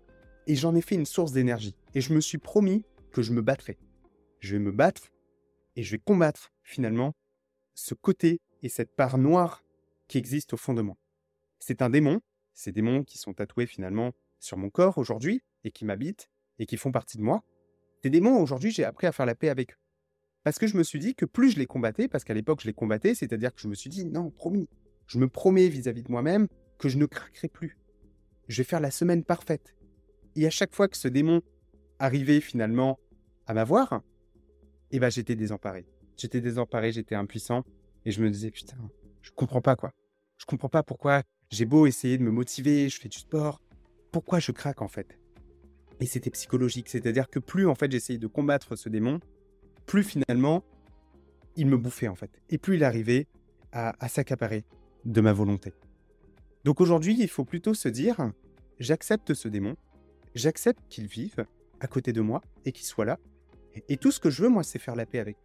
et 0.47 0.55
j'en 0.55 0.75
ai 0.75 0.81
fait 0.81 0.95
une 0.95 1.05
source 1.05 1.31
d'énergie. 1.31 1.75
Et 1.95 2.01
je 2.01 2.13
me 2.13 2.19
suis 2.19 2.39
promis 2.39 2.83
que 3.13 3.21
je 3.21 3.31
me 3.31 3.41
battrais. 3.41 3.77
Je 4.41 4.55
vais 4.55 4.63
me 4.63 4.71
battre 4.71 5.11
et 5.77 5.83
je 5.83 5.91
vais 5.91 5.99
combattre 5.99 6.51
finalement 6.61 7.13
ce 7.73 7.93
côté 7.93 8.41
et 8.63 8.69
cette 8.69 8.95
part 8.95 9.17
noire 9.17 9.63
qui 10.09 10.17
existe 10.17 10.53
au 10.53 10.57
fond 10.57 10.73
de 10.73 10.81
moi. 10.81 10.97
C'est 11.59 11.81
un 11.81 11.89
démon, 11.89 12.21
ces 12.53 12.71
démons 12.71 13.03
qui 13.03 13.17
sont 13.17 13.33
tatoués 13.33 13.65
finalement 13.65 14.13
sur 14.39 14.57
mon 14.57 14.69
corps 14.69 14.97
aujourd'hui 14.97 15.43
et 15.63 15.71
qui 15.71 15.85
m'habitent 15.85 16.29
et 16.57 16.65
qui 16.65 16.77
font 16.77 16.91
partie 16.91 17.17
de 17.17 17.23
moi. 17.23 17.43
Ces 18.03 18.09
démons, 18.09 18.41
aujourd'hui, 18.41 18.71
j'ai 18.71 18.83
appris 18.83 19.07
à 19.07 19.11
faire 19.11 19.25
la 19.25 19.35
paix 19.35 19.49
avec 19.49 19.73
eux. 19.73 19.77
Parce 20.43 20.57
que 20.57 20.67
je 20.67 20.77
me 20.77 20.83
suis 20.83 20.99
dit 20.99 21.15
que 21.15 21.25
plus 21.25 21.51
je 21.51 21.59
les 21.59 21.65
combattais, 21.65 22.07
parce 22.07 22.23
qu'à 22.23 22.33
l'époque 22.33 22.61
je 22.61 22.67
les 22.67 22.73
combattais, 22.73 23.13
c'est-à-dire 23.13 23.53
que 23.53 23.61
je 23.61 23.67
me 23.67 23.75
suis 23.75 23.89
dit, 23.89 24.05
non, 24.05 24.31
promis, 24.31 24.69
je 25.07 25.19
me 25.19 25.27
promets 25.27 25.67
vis-à-vis 25.67 26.01
-vis 26.01 26.05
de 26.05 26.11
moi-même 26.11 26.47
que 26.77 26.87
je 26.87 26.97
ne 26.97 27.05
craquerai 27.05 27.49
plus. 27.49 27.77
Je 28.47 28.57
vais 28.57 28.63
faire 28.63 28.79
la 28.79 28.91
semaine 28.91 29.23
parfaite. 29.23 29.75
Et 30.35 30.45
à 30.45 30.49
chaque 30.49 30.73
fois 30.73 30.87
que 30.87 30.97
ce 30.97 31.07
démon 31.07 31.41
arrivait 31.99 32.39
finalement 32.39 32.97
à 33.45 33.53
m'avoir, 33.53 34.01
eh 34.91 34.99
ben 34.99 35.09
j'étais 35.09 35.35
désemparé. 35.35 35.85
J'étais 36.17 36.41
désemparé, 36.41 36.91
j'étais 36.91 37.15
impuissant. 37.15 37.63
Et 38.05 38.11
je 38.11 38.21
me 38.23 38.29
disais, 38.29 38.51
putain, 38.51 38.77
je 39.21 39.31
comprends 39.31 39.61
pas 39.61 39.75
quoi. 39.75 39.91
Je 40.37 40.45
comprends 40.45 40.69
pas 40.69 40.83
pourquoi 40.83 41.23
j'ai 41.49 41.65
beau 41.65 41.85
essayer 41.85 42.17
de 42.17 42.23
me 42.23 42.31
motiver, 42.31 42.89
je 42.89 42.99
fais 42.99 43.09
du 43.09 43.17
sport. 43.17 43.61
Pourquoi 44.11 44.39
je 44.39 44.51
craque 44.51 44.81
en 44.81 44.87
fait? 44.87 45.19
Et 45.99 46.05
c'était 46.05 46.29
psychologique. 46.29 46.89
C'est-à-dire 46.89 47.29
que 47.29 47.39
plus 47.39 47.67
en 47.67 47.75
fait 47.75 47.91
j'essayais 47.91 48.19
de 48.19 48.27
combattre 48.27 48.75
ce 48.75 48.89
démon, 48.89 49.19
plus 49.85 50.03
finalement 50.03 50.63
il 51.55 51.67
me 51.67 51.77
bouffait 51.77 52.07
en 52.07 52.15
fait. 52.15 52.41
Et 52.49 52.57
plus 52.57 52.75
il 52.75 52.83
arrivait 52.83 53.27
à 53.71 54.07
s'accaparer 54.07 54.63
de 55.05 55.21
ma 55.21 55.31
volonté. 55.31 55.73
Donc 56.63 56.81
aujourd'hui, 56.81 57.15
il 57.19 57.29
faut 57.29 57.45
plutôt 57.45 57.75
se 57.75 57.87
dire, 57.87 58.31
j'accepte 58.79 59.35
ce 59.35 59.47
démon, 59.47 59.75
J'accepte 60.35 60.81
qu'il 60.89 61.07
vive 61.07 61.45
à 61.79 61.87
côté 61.87 62.13
de 62.13 62.21
moi 62.21 62.41
et 62.65 62.71
qu'il 62.71 62.85
soit 62.85 63.05
là. 63.05 63.17
Et, 63.87 63.97
tout 63.97 64.11
ce 64.11 64.19
que 64.19 64.29
je 64.29 64.43
veux, 64.43 64.49
moi, 64.49 64.63
c'est 64.63 64.79
faire 64.79 64.95
la 64.95 65.05
paix 65.05 65.19
avec. 65.19 65.37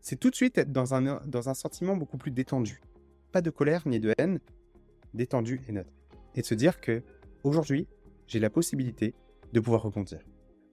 C'est 0.00 0.18
tout 0.18 0.30
de 0.30 0.34
suite 0.34 0.58
être 0.58 0.72
dans 0.72 0.94
un, 0.94 1.20
dans 1.26 1.48
un 1.48 1.54
sentiment 1.54 1.96
beaucoup 1.96 2.18
plus 2.18 2.30
détendu. 2.30 2.80
Pas 3.32 3.42
de 3.42 3.50
colère 3.50 3.86
ni 3.86 4.00
de 4.00 4.14
haine, 4.18 4.38
détendu 5.18 5.60
et 5.68 5.72
neutre. 5.72 5.92
Et 6.34 6.40
de 6.40 6.46
se 6.46 6.54
dire 6.54 6.80
que 6.80 7.02
aujourd'hui, 7.44 7.86
j'ai 8.26 8.38
la 8.38 8.48
possibilité 8.48 9.14
de 9.52 9.60
pouvoir 9.60 9.82
rebondir. 9.82 10.20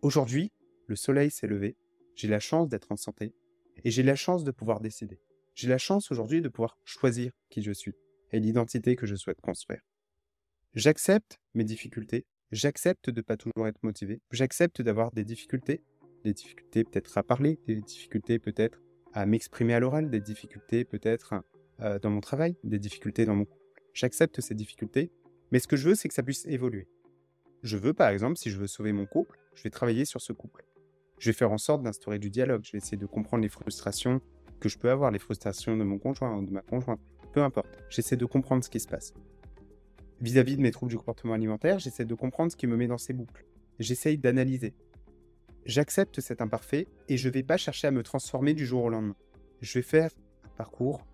Aujourd'hui, 0.02 0.52
le 0.88 0.96
soleil 0.96 1.32
s'est 1.32 1.48
levé, 1.48 1.76
j'ai 2.16 2.28
la 2.30 2.40
chance 2.40 2.70
d'être 2.70 2.92
en 2.92 2.96
santé 2.96 3.34
et 3.84 3.92
j'ai 3.92 4.04
la 4.04 4.16
chance 4.16 4.44
de 4.46 4.52
pouvoir 4.52 4.80
décider. 4.80 5.20
J'ai 5.56 5.68
la 5.68 5.78
chance 5.78 6.12
aujourd'hui 6.12 6.42
de 6.42 6.50
pouvoir 6.50 6.78
choisir 6.86 7.32
qui 7.50 7.62
je 7.62 7.72
suis 7.72 7.96
et 8.32 8.40
l'identité 8.40 8.96
que 8.96 9.06
je 9.06 9.16
souhaite 9.16 9.42
construire. 9.42 9.82
J'accepte 10.74 11.40
mes 11.54 11.64
difficultés, 11.64 12.26
j'accepte 12.52 13.10
de 13.10 13.22
pas 13.22 13.38
toujours 13.38 13.68
être 13.68 13.82
motivé, 13.82 14.22
j'accepte 14.32 14.82
d'avoir 14.82 15.12
des 15.12 15.24
difficultés, 15.24 15.82
des 16.24 16.34
difficultés 16.34 16.84
peut-être 16.84 17.18
à 17.18 17.24
parler, 17.24 17.60
des 17.68 17.82
difficultés 17.82 18.40
peut-être 18.40 18.80
à 19.14 19.26
m'exprimer 19.26 19.74
à 19.74 19.80
l'oral, 19.80 20.10
des 20.10 20.20
difficultés 20.20 20.84
peut-être 20.84 21.34
euh, 21.80 21.98
dans 22.00 22.10
mon 22.10 22.22
travail, 22.22 22.58
des 22.64 22.80
difficultés 22.80 23.26
dans 23.26 23.36
mon 23.36 23.46
J'accepte 23.96 24.40
ces 24.42 24.54
difficultés, 24.54 25.12
mais 25.52 25.58
ce 25.58 25.68
que 25.68 25.76
je 25.76 25.90
veux, 25.90 25.96
c'est 25.96 26.08
que 26.08 26.14
ça 26.14 26.22
puisse 26.22 26.46
évoluer. 26.46 26.88
Je 27.64 27.78
veux, 27.78 27.96
par 27.96 28.10
exemple, 28.10 28.38
si 28.38 28.52
je 28.52 28.60
veux 28.60 28.68
sauver 28.68 28.94
mon 28.94 29.08
couple, 29.08 29.40
je 29.56 29.64
vais 29.64 29.72
travailler 29.72 30.06
sur 30.06 30.22
ce 30.22 30.34
couple. 30.34 30.64
Je 31.18 31.32
vais 31.32 31.34
faire 31.34 31.52
en 31.52 31.58
sorte 31.58 31.82
d'instaurer 31.82 32.20
du 32.20 32.30
dialogue. 32.30 32.64
Je 32.64 32.74
vais 32.74 32.78
essayer 32.78 32.98
de 32.98 33.08
comprendre 33.08 33.42
les 33.42 33.50
frustrations 33.50 34.22
que 34.60 34.70
je 34.70 34.78
peux 34.78 34.92
avoir, 34.92 35.10
les 35.10 35.18
frustrations 35.18 35.76
de 35.76 35.84
mon 35.84 35.98
conjoint 35.98 36.38
ou 36.38 36.46
de 36.46 36.52
ma 36.52 36.62
conjointe. 36.62 37.00
Peu 37.34 37.42
importe. 37.42 37.76
J'essaie 37.90 38.18
de 38.18 38.26
comprendre 38.26 38.64
ce 38.64 38.70
qui 38.70 38.80
se 38.80 38.88
passe 38.88 39.16
vis-à-vis 40.22 40.58
de 40.58 40.62
mes 40.62 40.72
troubles 40.72 40.92
du 40.92 40.98
comportement 40.98 41.34
alimentaire, 41.34 41.80
j'essaie 41.80 42.06
de 42.06 42.16
comprendre 42.16 42.52
ce 42.52 42.58
qui 42.58 42.68
me 42.68 42.76
met 42.76 42.88
dans 42.88 42.98
ces 42.98 43.14
boucles. 43.14 43.46
J'essaye 43.80 44.18
d'analyser. 44.18 44.74
J'accepte 45.66 46.22
cet 46.22 46.42
imparfait 46.42 46.88
et 47.10 47.18
je 47.18 47.28
ne 47.28 47.34
vais 47.34 47.44
pas 47.44 47.58
chercher 47.58 47.88
à 47.88 47.92
me 47.92 48.04
transformer 48.04 48.54
du 48.54 48.66
jour 48.66 48.84
au 48.84 48.90
lendemain. 48.90 49.16
Je 49.62 49.78
vais 49.78 49.84
faire 49.84 50.12
un 50.44 50.50
parcours 50.58 51.06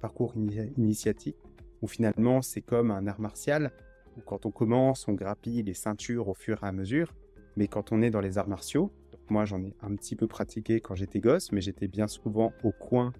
parcours 0.00 0.34
initiatique 0.76 1.36
où 1.84 1.86
finalement 1.86 2.40
c'est 2.40 2.62
comme 2.62 2.90
un 2.90 3.06
art 3.06 3.20
martial 3.20 3.70
où 4.16 4.22
quand 4.22 4.46
on 4.46 4.50
commence, 4.50 5.06
on 5.06 5.12
grappille 5.12 5.62
les 5.62 5.74
ceintures 5.74 6.28
au 6.28 6.34
fur 6.34 6.64
et 6.64 6.66
à 6.66 6.72
mesure. 6.72 7.12
Mais 7.56 7.68
quand 7.68 7.92
on 7.92 8.00
est 8.00 8.08
dans 8.08 8.22
les 8.22 8.38
arts 8.38 8.48
martiaux, 8.48 8.90
moi 9.28 9.44
j'en 9.44 9.62
ai 9.62 9.74
un 9.82 9.94
petit 9.94 10.16
peu 10.16 10.26
pratiqué 10.26 10.80
quand 10.80 10.94
j'étais 10.94 11.20
gosse, 11.20 11.52
mais 11.52 11.60
j'étais 11.60 11.86
bien 11.86 12.06
souvent 12.06 12.54
au 12.62 12.72
coin 12.72 13.12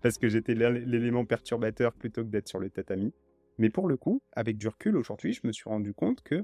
parce 0.00 0.18
que 0.18 0.28
j'étais 0.28 0.54
l'élément 0.54 1.24
perturbateur 1.24 1.92
plutôt 1.92 2.24
que 2.24 2.30
d'être 2.30 2.48
sur 2.48 2.58
le 2.58 2.68
tatami. 2.68 3.14
Mais 3.58 3.70
pour 3.70 3.86
le 3.86 3.96
coup, 3.96 4.20
avec 4.32 4.56
du 4.56 4.66
recul 4.66 4.96
aujourd'hui, 4.96 5.32
je 5.32 5.46
me 5.46 5.52
suis 5.52 5.70
rendu 5.70 5.94
compte 5.94 6.22
que 6.22 6.42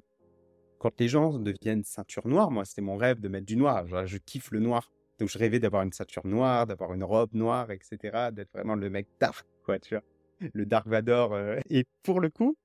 quand 0.78 1.00
les 1.00 1.08
gens 1.08 1.36
deviennent 1.36 1.82
ceinture 1.82 2.28
noire, 2.28 2.52
moi 2.52 2.64
c'était 2.64 2.82
mon 2.82 2.96
rêve 2.96 3.18
de 3.18 3.26
mettre 3.26 3.46
du 3.46 3.56
noir, 3.56 3.84
je 4.06 4.18
kiffe 4.18 4.52
le 4.52 4.60
noir. 4.60 4.92
Donc 5.18 5.28
je 5.30 5.38
rêvais 5.38 5.58
d'avoir 5.58 5.82
une 5.82 5.92
ceinture 5.92 6.24
noire, 6.24 6.68
d'avoir 6.68 6.94
une 6.94 7.02
robe 7.02 7.34
noire, 7.34 7.72
etc., 7.72 8.28
d'être 8.30 8.52
vraiment 8.52 8.76
le 8.76 8.88
mec 8.88 9.08
dark, 9.18 9.44
quoi, 9.64 9.80
tu 9.80 9.96
vois, 9.96 10.04
le 10.52 10.66
Dark 10.66 10.86
Vador. 10.86 11.34
Euh. 11.34 11.58
Et 11.70 11.84
pour 12.02 12.20
le 12.20 12.30
coup, 12.30 12.56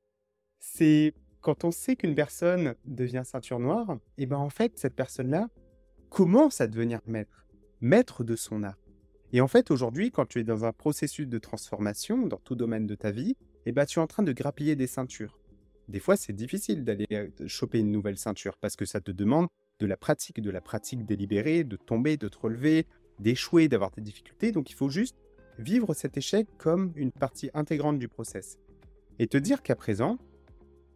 c'est 0.59 1.13
quand 1.41 1.65
on 1.65 1.71
sait 1.71 1.95
qu'une 1.95 2.15
personne 2.15 2.75
devient 2.85 3.23
ceinture 3.25 3.59
noire, 3.59 3.97
et 4.17 4.25
ben 4.25 4.37
en 4.37 4.49
fait 4.49 4.79
cette 4.79 4.95
personne-là 4.95 5.49
commence 6.09 6.61
à 6.61 6.67
devenir 6.67 7.01
maître, 7.05 7.45
maître 7.81 8.23
de 8.23 8.37
son 8.37 8.63
art. 8.63 8.79
Et 9.33 9.41
en 9.41 9.49
fait 9.49 9.69
aujourd'hui, 9.69 10.09
quand 10.09 10.25
tu 10.25 10.39
es 10.39 10.45
dans 10.45 10.63
un 10.63 10.71
processus 10.71 11.27
de 11.27 11.37
transformation 11.39 12.27
dans 12.27 12.37
tout 12.37 12.55
domaine 12.55 12.87
de 12.87 12.95
ta 12.95 13.11
vie, 13.11 13.35
et 13.65 13.73
ben 13.73 13.85
tu 13.85 13.99
es 13.99 14.01
en 14.01 14.07
train 14.07 14.23
de 14.23 14.31
grappiller 14.31 14.77
des 14.77 14.87
ceintures. 14.87 15.37
Des 15.89 15.99
fois, 15.99 16.15
c'est 16.15 16.33
difficile 16.33 16.85
d'aller 16.85 17.07
euh, 17.11 17.27
choper 17.47 17.79
une 17.79 17.91
nouvelle 17.91 18.17
ceinture 18.17 18.57
parce 18.57 18.77
que 18.77 18.85
ça 18.85 19.01
te 19.01 19.11
demande 19.11 19.47
de 19.79 19.85
la 19.85 19.97
pratique, 19.97 20.41
de 20.41 20.49
la 20.49 20.61
pratique 20.61 21.05
délibérée, 21.05 21.65
de 21.65 21.75
tomber, 21.75 22.15
de 22.15 22.29
te 22.29 22.37
relever, 22.37 22.87
d'échouer, 23.19 23.67
d'avoir 23.67 23.91
des 23.91 24.01
difficultés. 24.01 24.51
Donc 24.51 24.69
il 24.69 24.75
faut 24.75 24.89
juste 24.89 25.17
vivre 25.59 25.93
cet 25.93 26.17
échec 26.17 26.47
comme 26.57 26.91
une 26.95 27.11
partie 27.11 27.49
intégrante 27.53 27.99
du 27.99 28.07
process. 28.07 28.57
Et 29.19 29.27
te 29.27 29.37
dire 29.37 29.61
qu'à 29.61 29.75
présent, 29.75 30.17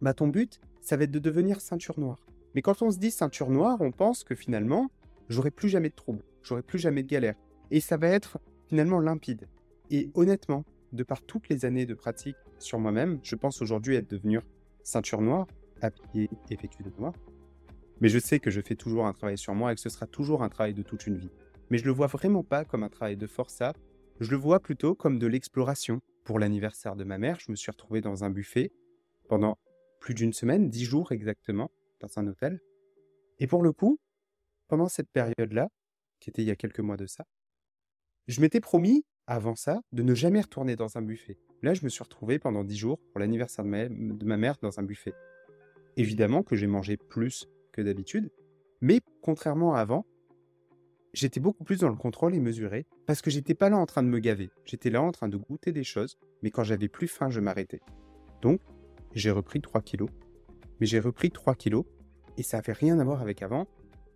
bah 0.00 0.14
ton 0.14 0.28
but, 0.28 0.60
ça 0.80 0.96
va 0.96 1.04
être 1.04 1.10
de 1.10 1.18
devenir 1.18 1.60
ceinture 1.60 1.98
noire. 1.98 2.24
Mais 2.54 2.62
quand 2.62 2.82
on 2.82 2.90
se 2.90 2.98
dit 2.98 3.10
ceinture 3.10 3.50
noire, 3.50 3.78
on 3.80 3.92
pense 3.92 4.24
que 4.24 4.34
finalement, 4.34 4.90
j'aurai 5.28 5.50
plus 5.50 5.68
jamais 5.68 5.90
de 5.90 5.94
troubles, 5.94 6.24
j'aurai 6.42 6.62
plus 6.62 6.78
jamais 6.78 7.02
de 7.02 7.08
galères. 7.08 7.36
Et 7.70 7.80
ça 7.80 7.96
va 7.96 8.08
être 8.08 8.38
finalement 8.66 9.00
limpide. 9.00 9.48
Et 9.90 10.10
honnêtement, 10.14 10.64
de 10.92 11.02
par 11.02 11.22
toutes 11.22 11.48
les 11.48 11.64
années 11.64 11.86
de 11.86 11.94
pratique 11.94 12.36
sur 12.58 12.78
moi-même, 12.78 13.20
je 13.22 13.36
pense 13.36 13.62
aujourd'hui 13.62 13.96
être 13.96 14.10
devenu 14.10 14.40
ceinture 14.82 15.20
noire, 15.20 15.46
appliquée 15.82 16.30
et 16.50 16.56
de 16.56 16.98
noir. 16.98 17.12
Mais 18.00 18.08
je 18.08 18.18
sais 18.18 18.38
que 18.38 18.50
je 18.50 18.60
fais 18.60 18.74
toujours 18.76 19.06
un 19.06 19.12
travail 19.12 19.38
sur 19.38 19.54
moi 19.54 19.72
et 19.72 19.74
que 19.74 19.80
ce 19.80 19.88
sera 19.88 20.06
toujours 20.06 20.42
un 20.42 20.48
travail 20.48 20.74
de 20.74 20.82
toute 20.82 21.06
une 21.06 21.16
vie. 21.16 21.30
Mais 21.70 21.78
je 21.78 21.84
le 21.84 21.90
vois 21.90 22.06
vraiment 22.06 22.42
pas 22.42 22.64
comme 22.64 22.82
un 22.82 22.88
travail 22.88 23.16
de 23.16 23.26
forçat, 23.26 23.72
je 24.20 24.30
le 24.30 24.36
vois 24.36 24.60
plutôt 24.60 24.94
comme 24.94 25.18
de 25.18 25.26
l'exploration. 25.26 26.00
Pour 26.24 26.38
l'anniversaire 26.38 26.96
de 26.96 27.04
ma 27.04 27.18
mère, 27.18 27.38
je 27.40 27.50
me 27.50 27.56
suis 27.56 27.70
retrouvé 27.70 28.00
dans 28.00 28.24
un 28.24 28.30
buffet 28.30 28.72
pendant 29.28 29.58
plus 30.00 30.14
d'une 30.14 30.32
semaine, 30.32 30.68
dix 30.68 30.84
jours 30.84 31.12
exactement, 31.12 31.70
dans 32.00 32.18
un 32.18 32.26
hôtel. 32.26 32.60
Et 33.38 33.46
pour 33.46 33.62
le 33.62 33.72
coup, 33.72 33.98
pendant 34.68 34.88
cette 34.88 35.10
période-là, 35.10 35.68
qui 36.20 36.30
était 36.30 36.42
il 36.42 36.48
y 36.48 36.50
a 36.50 36.56
quelques 36.56 36.80
mois 36.80 36.96
de 36.96 37.06
ça, 37.06 37.24
je 38.26 38.40
m'étais 38.40 38.60
promis, 38.60 39.06
avant 39.26 39.56
ça, 39.56 39.80
de 39.92 40.02
ne 40.02 40.14
jamais 40.14 40.40
retourner 40.40 40.76
dans 40.76 40.98
un 40.98 41.02
buffet. 41.02 41.38
Là, 41.62 41.74
je 41.74 41.84
me 41.84 41.88
suis 41.88 42.02
retrouvé 42.02 42.38
pendant 42.38 42.64
dix 42.64 42.76
jours 42.76 42.98
pour 43.10 43.20
l'anniversaire 43.20 43.64
de 43.64 44.24
ma, 44.24 44.36
mère 44.36 44.56
dans 44.60 44.78
un 44.78 44.82
buffet. 44.82 45.14
Évidemment 45.96 46.42
que 46.42 46.56
j'ai 46.56 46.66
mangé 46.66 46.96
plus 46.96 47.48
que 47.72 47.80
d'habitude, 47.80 48.30
mais 48.80 49.00
contrairement 49.22 49.74
à 49.74 49.80
avant, 49.80 50.06
j'étais 51.18 51.40
beaucoup 51.40 51.64
plus 51.64 51.80
dans 51.80 51.88
le 51.88 51.96
contrôle 51.96 52.34
et 52.34 52.40
mesuré, 52.40 52.86
parce 53.06 53.22
que 53.22 53.30
j'étais 53.30 53.54
pas 53.54 53.68
là 53.68 53.76
en 53.76 53.86
train 53.86 54.02
de 54.02 54.08
me 54.08 54.20
gaver, 54.20 54.50
j'étais 54.64 54.90
là 54.90 55.02
en 55.02 55.10
train 55.10 55.28
de 55.28 55.36
goûter 55.36 55.72
des 55.72 55.82
choses, 55.82 56.16
mais 56.42 56.50
quand 56.50 56.62
j'avais 56.62 56.88
plus 56.88 57.08
faim, 57.08 57.28
je 57.28 57.40
m'arrêtais. 57.40 57.80
Donc, 58.40 58.60
j'ai 59.14 59.30
repris 59.30 59.60
3 59.60 59.82
kilos. 59.82 60.10
Mais 60.80 60.86
j'ai 60.86 61.00
repris 61.00 61.30
3 61.30 61.56
kilos 61.56 61.84
et 62.36 62.44
ça 62.44 62.58
n'avait 62.58 62.72
rien 62.72 63.00
à 63.00 63.04
voir 63.04 63.20
avec 63.20 63.42
avant 63.42 63.66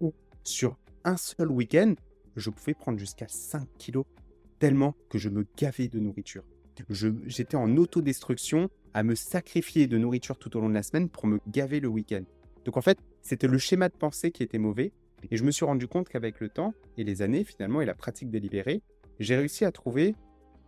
où 0.00 0.14
sur 0.44 0.78
un 1.02 1.16
seul 1.16 1.50
week-end, 1.50 1.94
je 2.36 2.50
pouvais 2.50 2.74
prendre 2.74 2.98
jusqu'à 2.98 3.26
5 3.26 3.66
kilos 3.78 4.04
tellement 4.60 4.94
que 5.08 5.18
je 5.18 5.28
me 5.28 5.44
gavais 5.56 5.88
de 5.88 5.98
nourriture. 5.98 6.44
J'étais 6.88 7.56
en 7.56 7.76
autodestruction 7.76 8.70
à 8.94 9.02
me 9.02 9.16
sacrifier 9.16 9.88
de 9.88 9.98
nourriture 9.98 10.38
tout 10.38 10.56
au 10.56 10.60
long 10.60 10.68
de 10.68 10.74
la 10.74 10.84
semaine 10.84 11.08
pour 11.08 11.26
me 11.26 11.40
gaver 11.48 11.80
le 11.80 11.88
week-end. 11.88 12.22
Donc 12.64 12.76
en 12.76 12.80
fait, 12.80 12.98
c'était 13.22 13.48
le 13.48 13.58
schéma 13.58 13.88
de 13.88 13.96
pensée 13.96 14.30
qui 14.30 14.44
était 14.44 14.58
mauvais 14.58 14.92
et 15.30 15.36
je 15.36 15.44
me 15.44 15.50
suis 15.50 15.64
rendu 15.64 15.86
compte 15.86 16.08
qu'avec 16.08 16.40
le 16.40 16.48
temps 16.48 16.74
et 16.96 17.04
les 17.04 17.22
années 17.22 17.44
finalement 17.44 17.80
et 17.80 17.86
la 17.86 17.94
pratique 17.94 18.30
délibérée, 18.30 18.82
j'ai 19.18 19.36
réussi 19.36 19.64
à 19.64 19.72
trouver 19.72 20.14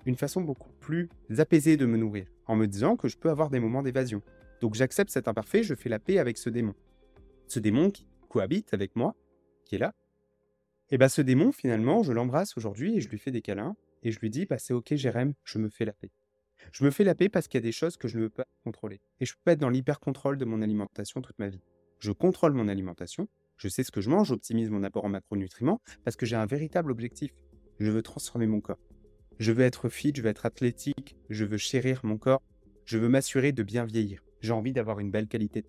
une 0.07 0.17
façon 0.17 0.43
beaucoup 0.43 0.71
plus 0.81 1.09
apaisée 1.39 1.77
de 1.77 1.87
me 1.87 1.97
nourrir, 1.97 2.27
en 2.47 2.57
me 2.57 2.67
disant 2.67 2.97
que 2.97 3.09
je 3.09 3.17
peux 3.17 3.31
avoir 3.31 3.51
des 3.51 3.61
moments 3.61 3.83
d'évasion. 3.83 4.23
Donc 4.61 4.75
j'accepte 4.75 5.11
cet 5.11 5.29
imparfait, 5.29 5.63
je 5.63 5.75
fais 5.75 5.89
la 5.89 5.99
paix 5.99 6.19
avec 6.19 6.39
ce 6.39 6.51
démon. 6.51 6.75
Ce 7.49 7.59
démon 7.59 7.91
qui 7.91 8.07
cohabite 8.29 8.75
avec 8.75 8.97
moi, 8.97 9.15
qui 9.65 9.77
est 9.77 9.79
là. 9.79 9.95
Et 10.91 10.99
bien 10.99 11.09
ce 11.09 11.23
démon, 11.23 11.53
finalement, 11.53 12.03
je 12.03 12.13
l'embrasse 12.13 12.57
aujourd'hui 12.57 12.97
et 12.97 13.01
je 13.01 13.09
lui 13.09 13.19
fais 13.19 13.31
des 13.31 13.43
câlins, 13.43 13.77
et 14.03 14.13
je 14.13 14.21
lui 14.21 14.31
dis, 14.31 14.45
bah 14.45 14.59
c'est 14.59 14.75
ok 14.75 14.95
Jérém, 14.95 15.33
je 15.45 15.59
me 15.59 15.69
fais 15.69 15.85
la 15.85 15.93
paix. 15.93 16.11
Je 16.73 16.85
me 16.85 16.91
fais 16.91 17.05
la 17.05 17.15
paix 17.15 17.29
parce 17.29 17.49
qu'il 17.49 17.59
y 17.59 17.63
a 17.63 17.67
des 17.67 17.73
choses 17.73 17.97
que 17.97 18.09
je 18.09 18.17
ne 18.19 18.25
veux 18.25 18.31
pas 18.31 18.47
contrôler. 18.63 19.01
Et 19.21 19.27
je 19.27 19.33
peux 19.35 19.41
pas 19.45 19.53
être 19.53 19.61
dans 19.61 19.71
l'hyper-contrôle 19.71 20.39
de 20.39 20.45
mon 20.45 20.63
alimentation 20.63 21.21
toute 21.23 21.39
ma 21.39 21.49
vie. 21.49 21.63
Je 21.99 22.13
contrôle 22.13 22.53
mon 22.53 22.69
alimentation, 22.69 23.29
je 23.57 23.69
sais 23.69 23.83
ce 23.83 23.91
que 23.91 24.01
je 24.01 24.11
mange, 24.11 24.29
j'optimise 24.29 24.71
mon 24.71 24.83
apport 24.83 25.05
en 25.05 25.09
macronutriments, 25.09 25.81
parce 26.05 26.17
que 26.17 26.27
j'ai 26.27 26.37
un 26.37 26.47
véritable 26.47 26.91
objectif. 26.91 27.33
Je 27.79 27.91
veux 27.91 28.03
transformer 28.03 28.47
mon 28.47 28.61
corps. 28.61 28.79
Je 29.39 29.53
veux 29.53 29.65
être 29.65 29.89
fit, 29.89 30.13
je 30.15 30.23
veux 30.23 30.29
être 30.29 30.47
athlétique, 30.47 31.17
je 31.29 31.45
veux 31.45 31.57
chérir 31.57 32.01
mon 32.05 32.19
corps, 32.19 32.43
je 32.85 32.99
veux 32.99 33.09
m'assurer 33.09 33.53
de 33.53 33.63
bien 33.63 33.85
vieillir. 33.85 34.23
J'ai 34.41 34.53
envie 34.53 34.73
d'avoir 34.73 35.01
une 35.01 35.11
belle 35.11 35.27
qualité 35.27 35.63
de 35.63 35.67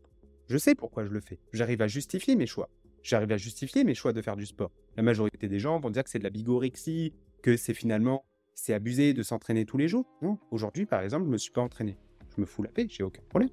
Je 0.48 0.58
sais 0.58 0.76
pourquoi 0.76 1.06
je 1.06 1.12
le 1.12 1.22
fais. 1.22 1.40
J'arrive 1.54 1.82
à 1.82 1.88
justifier 1.88 2.36
mes 2.36 2.46
choix. 2.46 2.70
J'arrive 3.02 3.32
à 3.32 3.38
justifier 3.38 3.84
mes 3.84 3.96
choix 3.96 4.14
de 4.14 4.22
faire 4.22 4.36
du 4.36 4.46
sport. 4.46 4.72
La 4.98 5.04
majorité 5.04 5.48
des 5.48 5.60
gens 5.60 5.80
vont 5.80 5.90
dire 5.90 6.04
que 6.04 6.10
c'est 6.10 6.20
de 6.20 6.24
la 6.24 6.30
bigorexie, 6.30 7.14
que 7.42 7.58
c'est 7.58 7.74
finalement 7.74 8.26
c'est 8.56 8.74
abusé 8.74 9.14
de 9.14 9.22
s'entraîner 9.22 9.66
tous 9.66 9.78
les 9.78 9.88
jours. 9.88 10.06
Non, 10.22 10.40
aujourd'hui 10.52 10.86
par 10.86 11.02
exemple, 11.02 11.26
je 11.26 11.32
me 11.32 11.38
suis 11.38 11.52
pas 11.52 11.62
entraîné. 11.62 11.98
Je 12.36 12.42
me 12.42 12.46
fous 12.46 12.64
la 12.64 12.70
paix, 12.70 12.88
j'ai 12.90 13.04
aucun 13.04 13.22
problème. 13.30 13.50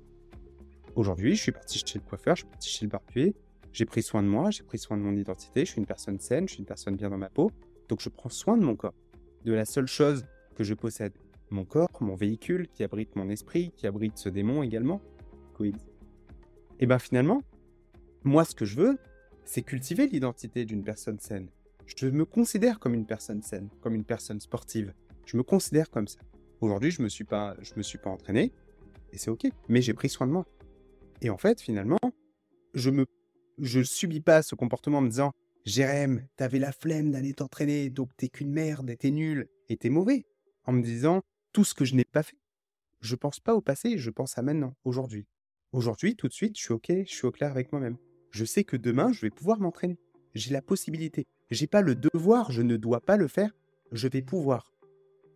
Aujourd'hui, 0.94 1.36
je 1.36 1.42
suis 1.42 1.52
parti 1.52 1.82
chez 1.84 1.98
le 1.98 2.04
coiffeur, 2.04 2.36
je 2.36 2.42
suis 2.42 2.50
parti 2.50 2.68
chez 2.68 2.84
le 2.84 2.90
barbier, 2.90 3.34
j'ai 3.72 3.84
pris 3.84 4.02
soin 4.02 4.22
de 4.22 4.28
moi, 4.28 4.50
j'ai 4.50 4.62
pris 4.62 4.78
soin 4.78 4.96
de 4.96 5.02
mon 5.02 5.16
identité, 5.16 5.64
je 5.64 5.70
suis 5.70 5.78
une 5.78 5.86
personne 5.86 6.18
saine, 6.18 6.48
je 6.48 6.54
suis 6.54 6.60
une 6.60 6.66
personne 6.66 6.96
bien 6.96 7.10
dans 7.10 7.18
ma 7.18 7.30
peau, 7.30 7.50
donc 7.88 8.00
je 8.00 8.08
prends 8.08 8.28
soin 8.28 8.56
de 8.56 8.64
mon 8.64 8.76
corps 8.76 8.94
de 9.44 9.52
la 9.52 9.64
seule 9.64 9.86
chose 9.86 10.24
que 10.54 10.64
je 10.64 10.74
possède. 10.74 11.12
Mon 11.50 11.64
corps, 11.64 11.88
mon 12.00 12.14
véhicule, 12.14 12.68
qui 12.68 12.82
abrite 12.82 13.14
mon 13.16 13.28
esprit, 13.28 13.72
qui 13.76 13.86
abrite 13.86 14.16
ce 14.16 14.28
démon 14.28 14.62
également. 14.62 15.00
Et 16.80 16.86
bien 16.86 16.98
finalement, 16.98 17.42
moi 18.24 18.44
ce 18.44 18.54
que 18.54 18.64
je 18.64 18.76
veux, 18.76 18.98
c'est 19.44 19.62
cultiver 19.62 20.06
l'identité 20.06 20.64
d'une 20.64 20.82
personne 20.82 21.20
saine. 21.20 21.48
Je 21.86 22.06
me 22.06 22.24
considère 22.24 22.78
comme 22.80 22.94
une 22.94 23.06
personne 23.06 23.42
saine, 23.42 23.68
comme 23.80 23.94
une 23.94 24.04
personne 24.04 24.40
sportive. 24.40 24.92
Je 25.26 25.36
me 25.36 25.42
considère 25.42 25.90
comme 25.90 26.08
ça. 26.08 26.18
Aujourd'hui, 26.60 26.90
je 26.90 27.00
me 27.00 27.04
me 27.04 27.82
suis 27.82 27.98
pas 27.98 28.10
entraîné, 28.10 28.52
et 29.12 29.18
c'est 29.18 29.30
ok. 29.30 29.46
Mais 29.68 29.82
j'ai 29.82 29.94
pris 29.94 30.08
soin 30.08 30.26
de 30.26 30.32
moi. 30.32 30.46
Et 31.20 31.30
en 31.30 31.38
fait, 31.38 31.60
finalement, 31.60 31.98
je 32.74 32.90
me, 32.90 33.06
je 33.58 33.82
subis 33.82 34.20
pas 34.20 34.42
ce 34.42 34.54
comportement 34.54 34.98
en 34.98 35.02
me 35.02 35.08
disant, 35.08 35.32
Jérém, 35.64 36.26
t'avais 36.36 36.58
la 36.58 36.72
flemme 36.72 37.12
d'aller 37.12 37.34
t'entraîner, 37.34 37.88
donc 37.88 38.10
t'es 38.16 38.28
qu'une 38.28 38.50
merde 38.50 38.92
t'es 38.98 39.10
nul 39.10 39.48
et 39.68 39.76
t'es 39.76 39.90
mauvais. 39.90 40.26
En 40.64 40.72
me 40.72 40.82
disant 40.82 41.22
tout 41.52 41.64
ce 41.64 41.74
que 41.74 41.84
je 41.84 41.94
n'ai 41.94 42.04
pas 42.04 42.22
fait. 42.22 42.36
Je 43.00 43.14
pense 43.14 43.40
pas 43.40 43.54
au 43.54 43.60
passé, 43.60 43.98
je 43.98 44.10
pense 44.10 44.38
à 44.38 44.42
maintenant, 44.42 44.74
aujourd'hui. 44.84 45.26
Aujourd'hui, 45.72 46.16
tout 46.16 46.28
de 46.28 46.32
suite, 46.32 46.56
je 46.56 46.62
suis 46.62 46.72
ok, 46.72 46.88
je 46.88 47.12
suis 47.12 47.26
au 47.26 47.30
clair 47.30 47.50
avec 47.50 47.72
moi-même. 47.72 47.96
Je 48.30 48.44
sais 48.44 48.64
que 48.64 48.76
demain, 48.76 49.12
je 49.12 49.20
vais 49.20 49.30
pouvoir 49.30 49.60
m'entraîner. 49.60 49.98
J'ai 50.34 50.52
la 50.52 50.62
possibilité. 50.62 51.26
J'ai 51.50 51.66
pas 51.66 51.82
le 51.82 51.94
devoir, 51.94 52.50
je 52.50 52.62
ne 52.62 52.76
dois 52.76 53.00
pas 53.00 53.16
le 53.16 53.28
faire. 53.28 53.52
Je 53.92 54.08
vais 54.08 54.22
pouvoir. 54.22 54.72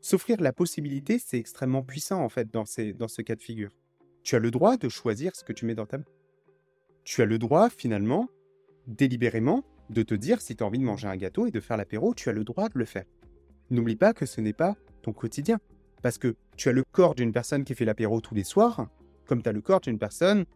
S'offrir 0.00 0.40
la 0.40 0.52
possibilité, 0.52 1.18
c'est 1.18 1.38
extrêmement 1.38 1.82
puissant 1.82 2.22
en 2.22 2.28
fait 2.28 2.50
dans, 2.52 2.64
dans 2.94 3.08
ce 3.08 3.22
cas 3.22 3.34
de 3.34 3.42
figure. 3.42 3.70
Tu 4.22 4.34
as 4.36 4.38
le 4.38 4.50
droit 4.50 4.76
de 4.76 4.88
choisir 4.88 5.34
ce 5.36 5.44
que 5.44 5.52
tu 5.52 5.66
mets 5.66 5.74
dans 5.74 5.86
ta 5.86 5.98
main. 5.98 6.04
Tu 7.06 7.22
as 7.22 7.24
le 7.24 7.38
droit 7.38 7.70
finalement, 7.70 8.28
délibérément, 8.88 9.62
de 9.90 10.02
te 10.02 10.12
dire 10.12 10.40
si 10.40 10.56
tu 10.56 10.64
as 10.64 10.66
envie 10.66 10.80
de 10.80 10.84
manger 10.84 11.06
un 11.06 11.16
gâteau 11.16 11.46
et 11.46 11.52
de 11.52 11.60
faire 11.60 11.76
l'apéro, 11.76 12.14
tu 12.14 12.28
as 12.28 12.32
le 12.32 12.42
droit 12.42 12.68
de 12.68 12.76
le 12.80 12.84
faire. 12.84 13.04
N'oublie 13.70 13.94
pas 13.94 14.12
que 14.12 14.26
ce 14.26 14.40
n'est 14.40 14.52
pas 14.52 14.76
ton 15.02 15.12
quotidien. 15.12 15.60
Parce 16.02 16.18
que 16.18 16.34
tu 16.56 16.68
as 16.68 16.72
le 16.72 16.82
corps 16.82 17.14
d'une 17.14 17.32
personne 17.32 17.62
qui 17.62 17.76
fait 17.76 17.84
l'apéro 17.84 18.20
tous 18.20 18.34
les 18.34 18.42
soirs, 18.42 18.88
comme 19.24 19.40
tu 19.40 19.48
as 19.48 19.52
le 19.52 19.60
corps 19.60 19.80
d'une 19.80 20.00
personne 20.00 20.46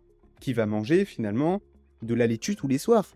qui 0.41 0.53
va 0.53 0.67
manger 0.67 1.05
finalement 1.05 1.63
de 2.03 2.15
la 2.15 2.27
laitue 2.27 2.57
tous 2.57 2.67
les 2.67 2.79
soirs. 2.79 3.07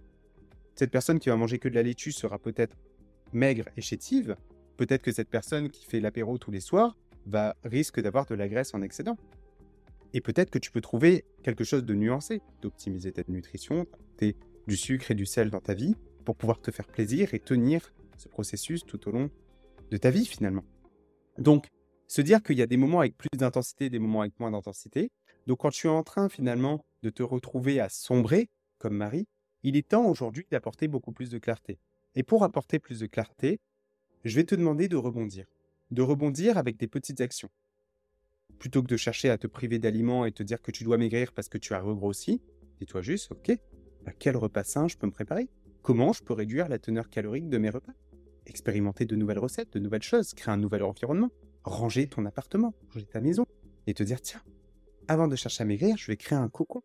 Cette 0.76 0.92
personne 0.92 1.18
qui 1.18 1.28
va 1.28 1.36
manger 1.36 1.58
que 1.58 1.68
de 1.68 1.74
la 1.74 1.82
laitue 1.82 2.12
sera 2.12 2.38
peut-être 2.38 2.76
maigre 3.32 3.64
et 3.76 3.80
chétive. 3.80 4.36
Peut-être 4.76 5.02
que 5.02 5.10
cette 5.10 5.28
personne 5.28 5.70
qui 5.70 5.86
fait 5.86 5.98
l'apéro 5.98 6.38
tous 6.38 6.52
les 6.52 6.60
soirs 6.60 6.96
va 7.26 7.56
risque 7.64 8.00
d'avoir 8.00 8.26
de 8.26 8.36
la 8.36 8.46
graisse 8.46 8.74
en 8.74 8.82
excédent. 8.82 9.16
Et 10.14 10.20
peut-être 10.20 10.50
que 10.50 10.60
tu 10.60 10.70
peux 10.70 10.80
trouver 10.80 11.24
quelque 11.42 11.64
chose 11.64 11.84
de 11.84 11.94
nuancé, 11.94 12.40
d'optimiser 12.62 13.12
ta 13.12 13.22
nutrition, 13.28 13.86
tes 14.16 14.36
du 14.66 14.76
sucre 14.76 15.10
et 15.10 15.14
du 15.14 15.26
sel 15.26 15.50
dans 15.50 15.60
ta 15.60 15.74
vie 15.74 15.96
pour 16.24 16.36
pouvoir 16.36 16.60
te 16.60 16.70
faire 16.70 16.86
plaisir 16.86 17.34
et 17.34 17.40
tenir 17.40 17.92
ce 18.16 18.28
processus 18.28 18.84
tout 18.86 19.08
au 19.08 19.12
long 19.12 19.28
de 19.90 19.96
ta 19.96 20.10
vie 20.10 20.24
finalement. 20.24 20.64
Donc, 21.36 21.66
Se 22.06 22.20
dire 22.20 22.42
qu'il 22.42 22.56
y 22.58 22.62
a 22.62 22.66
des 22.66 22.76
moments 22.76 23.00
avec 23.00 23.16
plus 23.16 23.30
d'intensité, 23.36 23.88
des 23.88 23.98
moments 23.98 24.20
avec 24.20 24.38
moins 24.38 24.50
d'intensité. 24.50 25.10
Donc 25.46 25.60
quand 25.60 25.70
tu 25.70 25.86
es 25.86 25.90
en 25.90 26.02
train 26.02 26.28
finalement 26.28 26.84
de 27.02 27.10
te 27.10 27.22
retrouver 27.22 27.80
à 27.80 27.88
sombrer, 27.88 28.50
comme 28.78 28.94
Marie, 28.94 29.26
il 29.62 29.74
est 29.76 29.88
temps 29.88 30.06
aujourd'hui 30.06 30.46
d'apporter 30.50 30.86
beaucoup 30.86 31.12
plus 31.12 31.30
de 31.30 31.38
clarté. 31.38 31.78
Et 32.14 32.22
pour 32.22 32.44
apporter 32.44 32.78
plus 32.78 33.00
de 33.00 33.06
clarté, 33.06 33.58
je 34.24 34.36
vais 34.36 34.44
te 34.44 34.54
demander 34.54 34.86
de 34.86 34.96
rebondir. 34.96 35.46
De 35.90 36.02
rebondir 36.02 36.58
avec 36.58 36.76
des 36.76 36.88
petites 36.88 37.20
actions. 37.20 37.50
Plutôt 38.58 38.82
que 38.82 38.88
de 38.88 38.96
chercher 38.96 39.30
à 39.30 39.38
te 39.38 39.46
priver 39.46 39.78
d'aliments 39.78 40.24
et 40.24 40.32
te 40.32 40.42
dire 40.42 40.62
que 40.62 40.70
tu 40.70 40.84
dois 40.84 40.96
maigrir 40.96 41.32
parce 41.32 41.48
que 41.48 41.58
tu 41.58 41.74
as 41.74 41.80
regrossi, 41.80 42.40
dis-toi 42.80 43.02
juste, 43.02 43.32
ok, 43.32 43.58
bah, 44.04 44.12
quel 44.18 44.36
repas 44.36 44.64
sain 44.64 44.88
je 44.88 44.96
peux 44.96 45.06
me 45.06 45.12
préparer? 45.12 45.48
Comment 45.82 46.12
je 46.12 46.22
peux 46.22 46.32
réduire 46.32 46.68
la 46.68 46.78
teneur 46.78 47.10
calorique 47.10 47.48
de 47.48 47.58
mes 47.58 47.70
repas? 47.70 47.92
Expérimenter 48.46 49.04
de 49.04 49.16
nouvelles 49.16 49.38
recettes, 49.38 49.72
de 49.72 49.78
nouvelles 49.78 50.02
choses, 50.02 50.34
créer 50.34 50.52
un 50.52 50.56
nouvel 50.56 50.82
environnement, 50.82 51.30
ranger 51.64 52.06
ton 52.06 52.24
appartement, 52.26 52.74
ranger 52.92 53.06
ta 53.06 53.20
maison, 53.20 53.46
et 53.86 53.94
te 53.94 54.02
dire, 54.02 54.20
tiens, 54.20 54.42
avant 55.08 55.28
de 55.28 55.36
chercher 55.36 55.62
à 55.62 55.66
maigrir, 55.66 55.96
je 55.96 56.06
vais 56.06 56.16
créer 56.16 56.38
un 56.38 56.48
cocon. 56.48 56.82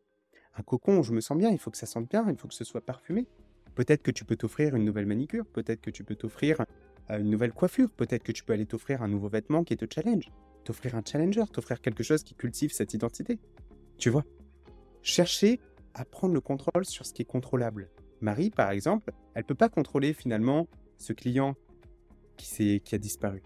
Un 0.55 0.63
cocon 0.63 0.99
où 0.99 1.03
je 1.03 1.13
me 1.13 1.21
sens 1.21 1.37
bien, 1.37 1.49
il 1.49 1.57
faut 1.57 1.71
que 1.71 1.77
ça 1.77 1.85
sente 1.85 2.09
bien, 2.09 2.25
il 2.29 2.35
faut 2.37 2.47
que 2.47 2.53
ce 2.53 2.65
soit 2.65 2.81
parfumé. 2.81 3.27
Peut-être 3.75 4.01
que 4.01 4.11
tu 4.11 4.25
peux 4.25 4.35
t'offrir 4.35 4.75
une 4.75 4.83
nouvelle 4.83 5.05
manicure, 5.05 5.45
peut-être 5.45 5.79
que 5.79 5.89
tu 5.89 6.03
peux 6.03 6.15
t'offrir 6.15 6.65
euh, 7.09 7.19
une 7.19 7.29
nouvelle 7.29 7.53
coiffure, 7.53 7.91
peut-être 7.91 8.23
que 8.23 8.31
tu 8.31 8.43
peux 8.43 8.53
aller 8.53 8.65
t'offrir 8.65 9.01
un 9.01 9.07
nouveau 9.07 9.29
vêtement 9.29 9.63
qui 9.63 9.77
te 9.77 9.85
challenge, 9.93 10.29
t'offrir 10.69 10.93
un 10.93 11.01
challenger, 11.03 11.45
t'offrir 11.51 11.81
quelque 11.81 12.03
chose 12.03 12.21
qui 12.21 12.35
cultive 12.35 12.71
cette 12.71 12.93
identité. 12.93 13.39
Tu 13.97 14.11
vois 14.11 14.23
Chercher 15.01 15.59
à 15.95 16.05
prendre 16.05 16.35
le 16.35 16.41
contrôle 16.41 16.85
sur 16.85 17.07
ce 17.07 17.11
qui 17.11 17.23
est 17.23 17.25
contrôlable. 17.25 17.89
Marie, 18.21 18.51
par 18.51 18.69
exemple, 18.69 19.11
elle 19.33 19.41
ne 19.41 19.47
peut 19.47 19.55
pas 19.55 19.69
contrôler 19.69 20.13
finalement 20.13 20.67
ce 20.99 21.11
client 21.11 21.55
qui, 22.37 22.81
qui 22.81 22.93
a 22.93 22.99
disparu. 22.99 23.41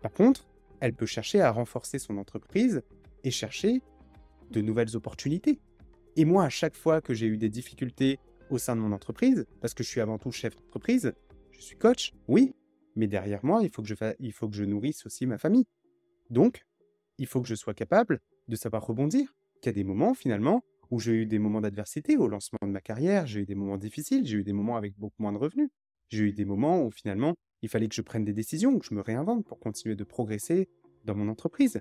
Par 0.00 0.14
contre, 0.14 0.48
elle 0.80 0.94
peut 0.94 1.04
chercher 1.04 1.42
à 1.42 1.50
renforcer 1.50 1.98
son 1.98 2.16
entreprise 2.16 2.80
et 3.22 3.30
chercher 3.30 3.82
de 4.50 4.62
nouvelles 4.62 4.96
opportunités. 4.96 5.60
Et 6.16 6.24
moi, 6.24 6.44
à 6.44 6.48
chaque 6.48 6.74
fois 6.74 7.02
que 7.02 7.12
j'ai 7.12 7.26
eu 7.26 7.36
des 7.36 7.50
difficultés 7.50 8.18
au 8.48 8.56
sein 8.56 8.76
de 8.76 8.80
mon 8.80 8.92
entreprise, 8.92 9.44
parce 9.60 9.74
que 9.74 9.82
je 9.82 9.90
suis 9.90 10.00
avant 10.00 10.16
tout 10.16 10.32
chef 10.32 10.56
d'entreprise, 10.56 11.12
je 11.50 11.60
suis 11.60 11.76
coach, 11.76 12.14
oui, 12.28 12.54
mais 12.96 13.08
derrière 13.08 13.44
moi, 13.44 13.60
il 13.62 13.68
faut, 13.68 13.82
que 13.82 13.88
je 13.88 13.94
il 14.20 14.32
faut 14.32 14.48
que 14.48 14.56
je 14.56 14.64
nourrisse 14.64 15.04
aussi 15.04 15.26
ma 15.26 15.36
famille. 15.36 15.66
Donc, 16.30 16.64
il 17.18 17.26
faut 17.26 17.42
que 17.42 17.48
je 17.48 17.54
sois 17.54 17.74
capable 17.74 18.20
de 18.48 18.56
savoir 18.56 18.86
rebondir. 18.86 19.34
Qu'il 19.60 19.70
y 19.70 19.74
a 19.74 19.74
des 19.74 19.84
moments, 19.84 20.14
finalement, 20.14 20.64
où 20.90 20.98
j'ai 20.98 21.12
eu 21.12 21.26
des 21.26 21.38
moments 21.38 21.60
d'adversité 21.60 22.16
au 22.16 22.28
lancement 22.28 22.58
de 22.62 22.68
ma 22.68 22.80
carrière, 22.80 23.26
j'ai 23.26 23.40
eu 23.40 23.46
des 23.46 23.54
moments 23.54 23.76
difficiles, 23.76 24.26
j'ai 24.26 24.38
eu 24.38 24.44
des 24.44 24.52
moments 24.52 24.76
avec 24.76 24.98
beaucoup 24.98 25.22
moins 25.22 25.32
de 25.32 25.38
revenus. 25.38 25.68
J'ai 26.08 26.24
eu 26.24 26.32
des 26.32 26.44
moments 26.44 26.82
où, 26.82 26.90
finalement, 26.90 27.34
il 27.62 27.68
fallait 27.68 27.88
que 27.88 27.94
je 27.94 28.02
prenne 28.02 28.24
des 28.24 28.32
décisions, 28.32 28.78
que 28.78 28.86
je 28.86 28.94
me 28.94 29.00
réinvente 29.00 29.44
pour 29.44 29.58
continuer 29.60 29.96
de 29.96 30.04
progresser 30.04 30.68
dans 31.04 31.14
mon 31.14 31.28
entreprise. 31.28 31.80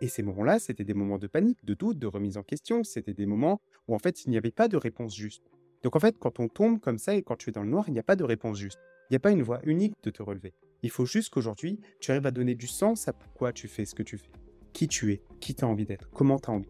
Et 0.00 0.08
ces 0.08 0.22
moments-là, 0.22 0.58
c'était 0.58 0.84
des 0.84 0.94
moments 0.94 1.18
de 1.18 1.26
panique, 1.26 1.64
de 1.64 1.74
doute, 1.74 1.98
de 1.98 2.06
remise 2.06 2.36
en 2.36 2.42
question. 2.42 2.84
C'était 2.84 3.14
des 3.14 3.26
moments 3.26 3.60
où, 3.88 3.94
en 3.94 3.98
fait, 3.98 4.24
il 4.24 4.30
n'y 4.30 4.36
avait 4.36 4.50
pas 4.50 4.68
de 4.68 4.76
réponse 4.76 5.14
juste. 5.14 5.50
Donc, 5.82 5.96
en 5.96 6.00
fait, 6.00 6.16
quand 6.18 6.40
on 6.40 6.48
tombe 6.48 6.80
comme 6.80 6.98
ça 6.98 7.14
et 7.14 7.22
quand 7.22 7.36
tu 7.36 7.50
es 7.50 7.52
dans 7.52 7.62
le 7.62 7.70
noir, 7.70 7.84
il 7.88 7.92
n'y 7.92 7.98
a 7.98 8.04
pas 8.04 8.16
de 8.16 8.24
réponse 8.24 8.58
juste. 8.58 8.78
Il 9.08 9.12
n'y 9.12 9.16
a 9.16 9.20
pas 9.20 9.32
une 9.32 9.42
voie 9.42 9.60
unique 9.64 9.94
de 10.02 10.10
te 10.10 10.22
relever. 10.22 10.54
Il 10.82 10.90
faut 10.90 11.06
juste 11.06 11.30
qu'aujourd'hui, 11.30 11.80
tu 12.00 12.10
arrives 12.10 12.26
à 12.26 12.30
donner 12.30 12.54
du 12.54 12.66
sens 12.66 13.08
à 13.08 13.12
pourquoi 13.12 13.52
tu 13.52 13.68
fais 13.68 13.84
ce 13.84 13.94
que 13.94 14.02
tu 14.02 14.18
fais. 14.18 14.30
Qui 14.72 14.88
tu 14.88 15.12
es, 15.12 15.22
qui 15.40 15.54
tu 15.54 15.64
as 15.64 15.68
envie 15.68 15.86
d'être, 15.86 16.10
comment 16.10 16.38
tu 16.38 16.50
as 16.50 16.52
envie 16.52 16.68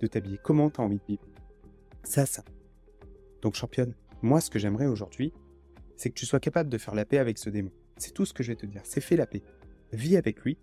de 0.00 0.06
t'habiller, 0.06 0.38
comment 0.42 0.70
tu 0.70 0.80
as 0.80 0.84
envie 0.84 0.98
de 0.98 1.04
vivre. 1.06 1.22
Ça, 2.02 2.26
ça. 2.26 2.44
Donc, 3.42 3.54
championne, 3.54 3.94
moi, 4.22 4.40
ce 4.40 4.50
que 4.50 4.58
j'aimerais 4.58 4.86
aujourd'hui, 4.86 5.32
c'est 5.96 6.10
que 6.10 6.14
tu 6.14 6.26
sois 6.26 6.40
capable 6.40 6.68
de 6.68 6.78
faire 6.78 6.94
la 6.94 7.04
paix 7.04 7.18
avec 7.18 7.38
ce 7.38 7.50
démon. 7.50 7.70
C'est 7.96 8.12
tout 8.12 8.24
ce 8.24 8.32
que 8.32 8.42
je 8.42 8.52
vais 8.52 8.56
te 8.56 8.66
dire. 8.66 8.80
C'est 8.84 9.00
fais 9.00 9.16
la 9.16 9.26
paix. 9.26 9.42
Vis 9.92 10.16
avec 10.16 10.40
lui 10.40 10.58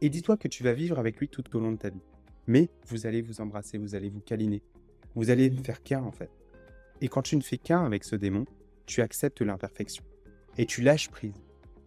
et 0.00 0.08
dis-toi 0.08 0.36
que 0.36 0.48
tu 0.48 0.62
vas 0.62 0.72
vivre 0.72 0.98
avec 0.98 1.18
lui 1.18 1.28
tout 1.28 1.44
au 1.56 1.60
long 1.60 1.72
de 1.72 1.78
ta 1.78 1.90
vie. 1.90 2.02
Mais 2.46 2.70
vous 2.86 3.06
allez 3.06 3.20
vous 3.20 3.40
embrasser, 3.40 3.78
vous 3.78 3.94
allez 3.94 4.08
vous 4.08 4.20
câliner. 4.20 4.62
Vous 5.14 5.30
allez 5.30 5.50
ne 5.50 5.62
faire 5.62 5.82
qu'un 5.82 6.02
en 6.02 6.12
fait. 6.12 6.30
Et 7.00 7.08
quand 7.08 7.22
tu 7.22 7.36
ne 7.36 7.42
fais 7.42 7.58
qu'un 7.58 7.84
avec 7.84 8.04
ce 8.04 8.16
démon, 8.16 8.44
tu 8.86 9.02
acceptes 9.02 9.40
l'imperfection. 9.40 10.04
Et 10.56 10.66
tu 10.66 10.82
lâches 10.82 11.08
prise. 11.08 11.34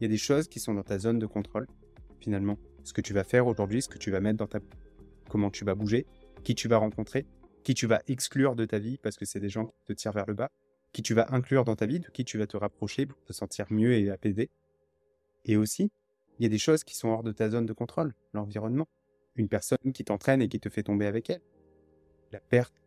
Il 0.01 0.05
y 0.05 0.07
a 0.07 0.09
des 0.09 0.17
choses 0.17 0.47
qui 0.47 0.59
sont 0.59 0.73
dans 0.73 0.81
ta 0.81 0.97
zone 0.97 1.19
de 1.19 1.27
contrôle, 1.27 1.67
finalement. 2.19 2.57
Ce 2.83 2.91
que 2.91 3.01
tu 3.01 3.13
vas 3.13 3.23
faire 3.23 3.45
aujourd'hui, 3.45 3.83
ce 3.83 3.87
que 3.87 3.99
tu 3.99 4.09
vas 4.09 4.19
mettre 4.19 4.39
dans 4.39 4.47
ta... 4.47 4.59
Comment 5.29 5.51
tu 5.51 5.63
vas 5.63 5.75
bouger, 5.75 6.07
qui 6.43 6.55
tu 6.55 6.67
vas 6.67 6.77
rencontrer, 6.77 7.27
qui 7.63 7.75
tu 7.75 7.85
vas 7.85 8.01
exclure 8.07 8.55
de 8.55 8.65
ta 8.65 8.79
vie 8.79 8.97
parce 8.97 9.15
que 9.15 9.25
c'est 9.25 9.39
des 9.39 9.47
gens 9.47 9.67
qui 9.67 9.85
te 9.85 9.93
tirent 9.93 10.11
vers 10.11 10.25
le 10.25 10.33
bas, 10.33 10.49
qui 10.91 11.03
tu 11.03 11.13
vas 11.13 11.27
inclure 11.31 11.65
dans 11.65 11.75
ta 11.75 11.85
vie, 11.85 11.99
de 11.99 12.09
qui 12.09 12.25
tu 12.25 12.39
vas 12.39 12.47
te 12.47 12.57
rapprocher 12.57 13.05
pour 13.05 13.23
te 13.23 13.31
sentir 13.31 13.67
mieux 13.69 13.93
et 13.93 14.09
apaisé. 14.09 14.49
Et 15.45 15.55
aussi, 15.55 15.91
il 16.39 16.43
y 16.43 16.45
a 16.47 16.49
des 16.49 16.57
choses 16.57 16.83
qui 16.83 16.95
sont 16.95 17.09
hors 17.09 17.21
de 17.21 17.31
ta 17.31 17.51
zone 17.51 17.67
de 17.67 17.73
contrôle, 17.73 18.15
l'environnement. 18.33 18.87
Une 19.35 19.49
personne 19.49 19.93
qui 19.93 20.03
t'entraîne 20.03 20.41
et 20.41 20.47
qui 20.47 20.59
te 20.59 20.69
fait 20.69 20.81
tomber 20.81 21.05
avec 21.05 21.29
elle. 21.29 21.43
La 22.31 22.39
perte, 22.39 22.81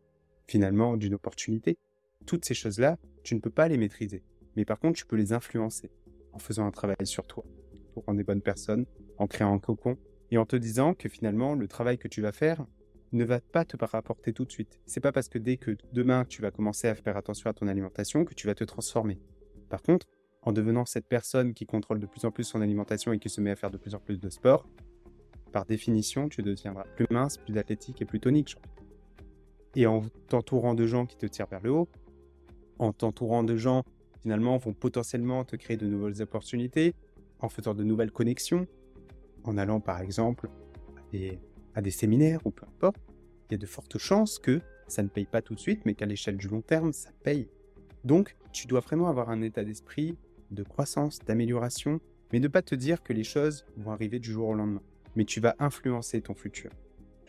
finalement, 0.48 0.96
d'une 0.96 1.14
opportunité. 1.14 1.78
Toutes 2.26 2.44
ces 2.44 2.54
choses-là, 2.54 2.98
tu 3.22 3.36
ne 3.36 3.40
peux 3.40 3.50
pas 3.50 3.68
les 3.68 3.78
maîtriser. 3.78 4.24
Mais 4.56 4.64
par 4.64 4.80
contre, 4.80 4.98
tu 4.98 5.06
peux 5.06 5.14
les 5.14 5.32
influencer 5.32 5.92
en 6.34 6.38
faisant 6.38 6.66
un 6.66 6.70
travail 6.70 6.96
sur 7.04 7.26
toi, 7.26 7.44
pour 7.94 8.04
rendre 8.04 8.18
des 8.18 8.24
bonnes 8.24 8.42
personnes, 8.42 8.86
en 9.18 9.26
créant 9.26 9.54
un 9.54 9.58
cocon 9.58 9.96
et 10.30 10.38
en 10.38 10.44
te 10.44 10.56
disant 10.56 10.94
que 10.94 11.08
finalement, 11.08 11.54
le 11.54 11.68
travail 11.68 11.96
que 11.96 12.08
tu 12.08 12.20
vas 12.20 12.32
faire 12.32 12.64
ne 13.12 13.24
va 13.24 13.40
pas 13.40 13.64
te 13.64 13.76
rapporter 13.84 14.32
tout 14.32 14.44
de 14.44 14.50
suite. 14.50 14.80
C'est 14.86 15.00
pas 15.00 15.12
parce 15.12 15.28
que 15.28 15.38
dès 15.38 15.56
que 15.56 15.76
demain 15.92 16.24
tu 16.24 16.42
vas 16.42 16.50
commencer 16.50 16.88
à 16.88 16.94
faire 16.96 17.16
attention 17.16 17.48
à 17.48 17.52
ton 17.52 17.68
alimentation 17.68 18.24
que 18.24 18.34
tu 18.34 18.48
vas 18.48 18.56
te 18.56 18.64
transformer. 18.64 19.20
Par 19.68 19.82
contre, 19.82 20.06
en 20.42 20.52
devenant 20.52 20.84
cette 20.84 21.06
personne 21.06 21.54
qui 21.54 21.64
contrôle 21.64 22.00
de 22.00 22.06
plus 22.06 22.24
en 22.24 22.32
plus 22.32 22.44
son 22.44 22.60
alimentation 22.60 23.12
et 23.12 23.18
qui 23.18 23.30
se 23.30 23.40
met 23.40 23.52
à 23.52 23.56
faire 23.56 23.70
de 23.70 23.78
plus 23.78 23.94
en 23.94 24.00
plus 24.00 24.18
de 24.18 24.28
sport, 24.28 24.68
par 25.52 25.64
définition, 25.64 26.28
tu 26.28 26.42
deviendras 26.42 26.84
plus 26.96 27.06
mince, 27.10 27.38
plus 27.38 27.56
athlétique 27.56 28.02
et 28.02 28.04
plus 28.04 28.18
tonique. 28.18 28.56
Et 29.76 29.86
en 29.86 30.02
t'entourant 30.28 30.74
de 30.74 30.84
gens 30.86 31.06
qui 31.06 31.16
te 31.16 31.26
tirent 31.26 31.46
vers 31.46 31.62
le 31.62 31.70
haut, 31.70 31.88
en 32.80 32.92
t'entourant 32.92 33.44
de 33.44 33.56
gens 33.56 33.84
finalement 34.24 34.56
vont 34.56 34.72
potentiellement 34.72 35.44
te 35.44 35.54
créer 35.54 35.76
de 35.76 35.86
nouvelles 35.86 36.22
opportunités, 36.22 36.94
en 37.40 37.50
faisant 37.50 37.74
de 37.74 37.84
nouvelles 37.84 38.10
connexions, 38.10 38.66
en 39.44 39.58
allant 39.58 39.80
par 39.80 40.00
exemple 40.00 40.48
à 41.74 41.82
des, 41.82 41.90
séminaires 41.90 42.40
ou 42.46 42.50
peu 42.50 42.64
importe, 42.66 42.96
il 43.48 43.52
y 43.52 43.54
a 43.56 43.58
de 43.58 43.66
fortes 43.66 43.98
chances 43.98 44.38
que 44.38 44.62
ça 44.88 45.02
ne 45.02 45.08
paye 45.08 45.26
pas 45.26 45.42
tout 45.42 45.54
de 45.54 45.60
suite, 45.60 45.82
mais 45.84 45.94
qu'à 45.94 46.06
l'échelle 46.06 46.38
du 46.38 46.48
long 46.48 46.62
terme, 46.62 46.94
ça 46.94 47.10
paye. 47.22 47.50
Donc, 48.02 48.34
tu 48.50 48.66
dois 48.66 48.80
vraiment 48.80 49.08
avoir 49.08 49.28
un 49.28 49.42
état 49.42 49.62
d'esprit 49.62 50.16
de 50.50 50.62
croissance, 50.62 51.18
d'amélioration, 51.18 52.00
mais 52.32 52.40
ne 52.40 52.48
pas 52.48 52.62
te 52.62 52.74
dire 52.74 53.02
que 53.02 53.12
les 53.12 53.24
choses 53.24 53.66
vont 53.76 53.90
arriver 53.92 54.18
du 54.18 54.32
jour 54.32 54.48
au 54.48 54.54
lendemain. 54.54 54.82
Mais 55.16 55.26
tu 55.26 55.40
vas 55.40 55.54
influencer 55.58 56.22
ton 56.22 56.34
futur. 56.34 56.70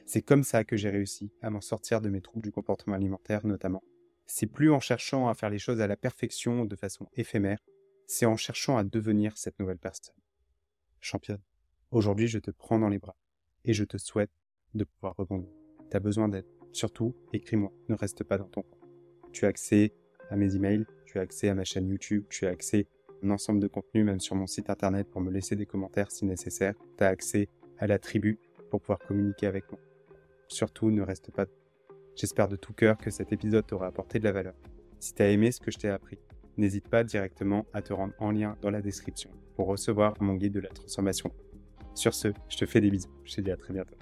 C'est 0.06 0.22
comme 0.22 0.44
ça 0.44 0.64
que 0.64 0.78
j'ai 0.78 0.90
réussi 0.90 1.30
à 1.42 1.50
m'en 1.50 1.62
sortir 1.62 2.00
de 2.00 2.10
mes 2.10 2.22
troubles 2.22 2.44
du 2.44 2.52
comportement 2.54 2.96
alimentaire 2.96 3.46
notamment. 3.46 3.84
C'est 4.26 4.48
plus 4.48 4.72
en 4.72 4.80
cherchant 4.80 5.28
à 5.28 5.34
faire 5.34 5.50
les 5.50 5.60
choses 5.60 5.82
à 5.82 5.88
la 5.88 5.96
perfection 5.96 6.66
de 6.66 6.76
façon 6.76 7.08
éphémère, 7.14 7.60
c'est 8.08 8.26
en 8.26 8.36
cherchant 8.36 8.78
à 8.78 8.84
devenir 8.84 9.38
cette 9.38 9.60
nouvelle 9.60 9.78
personne. 9.78 10.16
Championne, 11.00 11.42
aujourd'hui 11.92 12.28
je 12.28 12.40
te 12.40 12.52
prends 12.52 12.80
dans 12.80 12.90
les 12.90 13.00
bras 13.00 13.16
et 13.64 13.74
je 13.74 13.84
te 13.84 13.98
souhaite 13.98 14.32
de 14.74 14.84
pouvoir 14.84 15.16
rebondir. 15.16 15.52
Tu 15.90 15.98
as 15.98 16.00
besoin 16.00 16.28
d'aide. 16.28 16.46
Surtout, 16.72 17.16
écris-moi, 17.32 17.72
ne 17.88 17.96
reste 17.96 18.24
pas 18.24 18.38
dans 18.38 18.50
ton 18.50 18.64
coin. 18.64 18.88
Tu 19.32 19.46
as 19.46 19.50
accès 19.50 19.94
à 20.30 20.36
mes 20.36 20.56
emails, 20.56 20.86
tu 21.06 21.20
as 21.20 21.22
accès 21.22 21.50
à 21.50 21.56
ma 21.56 21.64
chaîne 21.64 21.88
YouTube, 21.88 22.26
tu 22.30 22.46
as 22.46 22.50
accès 22.50 22.88
à 23.10 23.26
un 23.26 23.32
ensemble 23.32 23.60
de 23.60 23.68
contenus, 23.68 24.06
même 24.06 24.20
sur 24.20 24.36
mon 24.36 24.48
site 24.48 24.70
internet 24.70 25.08
pour 25.10 25.22
me 25.22 25.32
laisser 25.32 25.56
des 25.56 25.66
commentaires 25.66 26.12
si 26.12 26.26
nécessaire. 26.26 26.74
Tu 26.98 27.04
as 27.04 27.08
accès 27.08 27.48
à 27.78 27.88
la 27.88 28.00
tribu 28.00 28.40
pour 28.70 28.82
pouvoir 28.82 29.00
communiquer 29.00 29.48
avec 29.48 29.72
moi. 29.72 29.80
Surtout, 30.48 30.92
ne 30.92 31.02
reste 31.02 31.32
pas. 31.32 31.46
J'espère 32.16 32.48
de 32.48 32.56
tout 32.56 32.72
cœur 32.72 32.98
que 32.98 33.12
cet 33.12 33.34
épisode 33.34 33.68
t'aura 33.68 33.88
apporté 33.88 34.20
de 34.20 34.24
la 34.24 34.32
valeur. 34.32 34.54
Si 35.00 35.14
tu 35.14 35.22
as 35.22 35.30
aimé 35.30 35.52
ce 35.52 35.60
que 35.60 35.70
je 35.70 35.78
t'ai 35.78 35.90
appris, 35.90 36.18
n'hésite 36.58 36.88
pas 36.88 37.04
directement 37.04 37.66
à 37.74 37.82
te 37.82 37.92
rendre 37.92 38.14
en 38.20 38.32
lien 38.32 38.56
dans 38.62 38.70
la 38.70 38.82
description 38.82 39.30
pour 39.56 39.68
recevoir 39.68 40.14
mon 40.22 40.36
guide 40.36 40.54
de 40.54 40.62
la 40.62 40.70
transformation. 40.70 41.32
Sur 41.94 42.14
ce, 42.14 42.30
je 42.48 42.58
te 42.58 42.66
fais 42.66 42.80
des 42.80 42.90
bisous. 42.90 43.12
Je 43.26 43.36
te 43.36 43.42
dis 43.42 43.52
à 43.52 43.58
très 43.58 43.74
bientôt. 43.74 43.96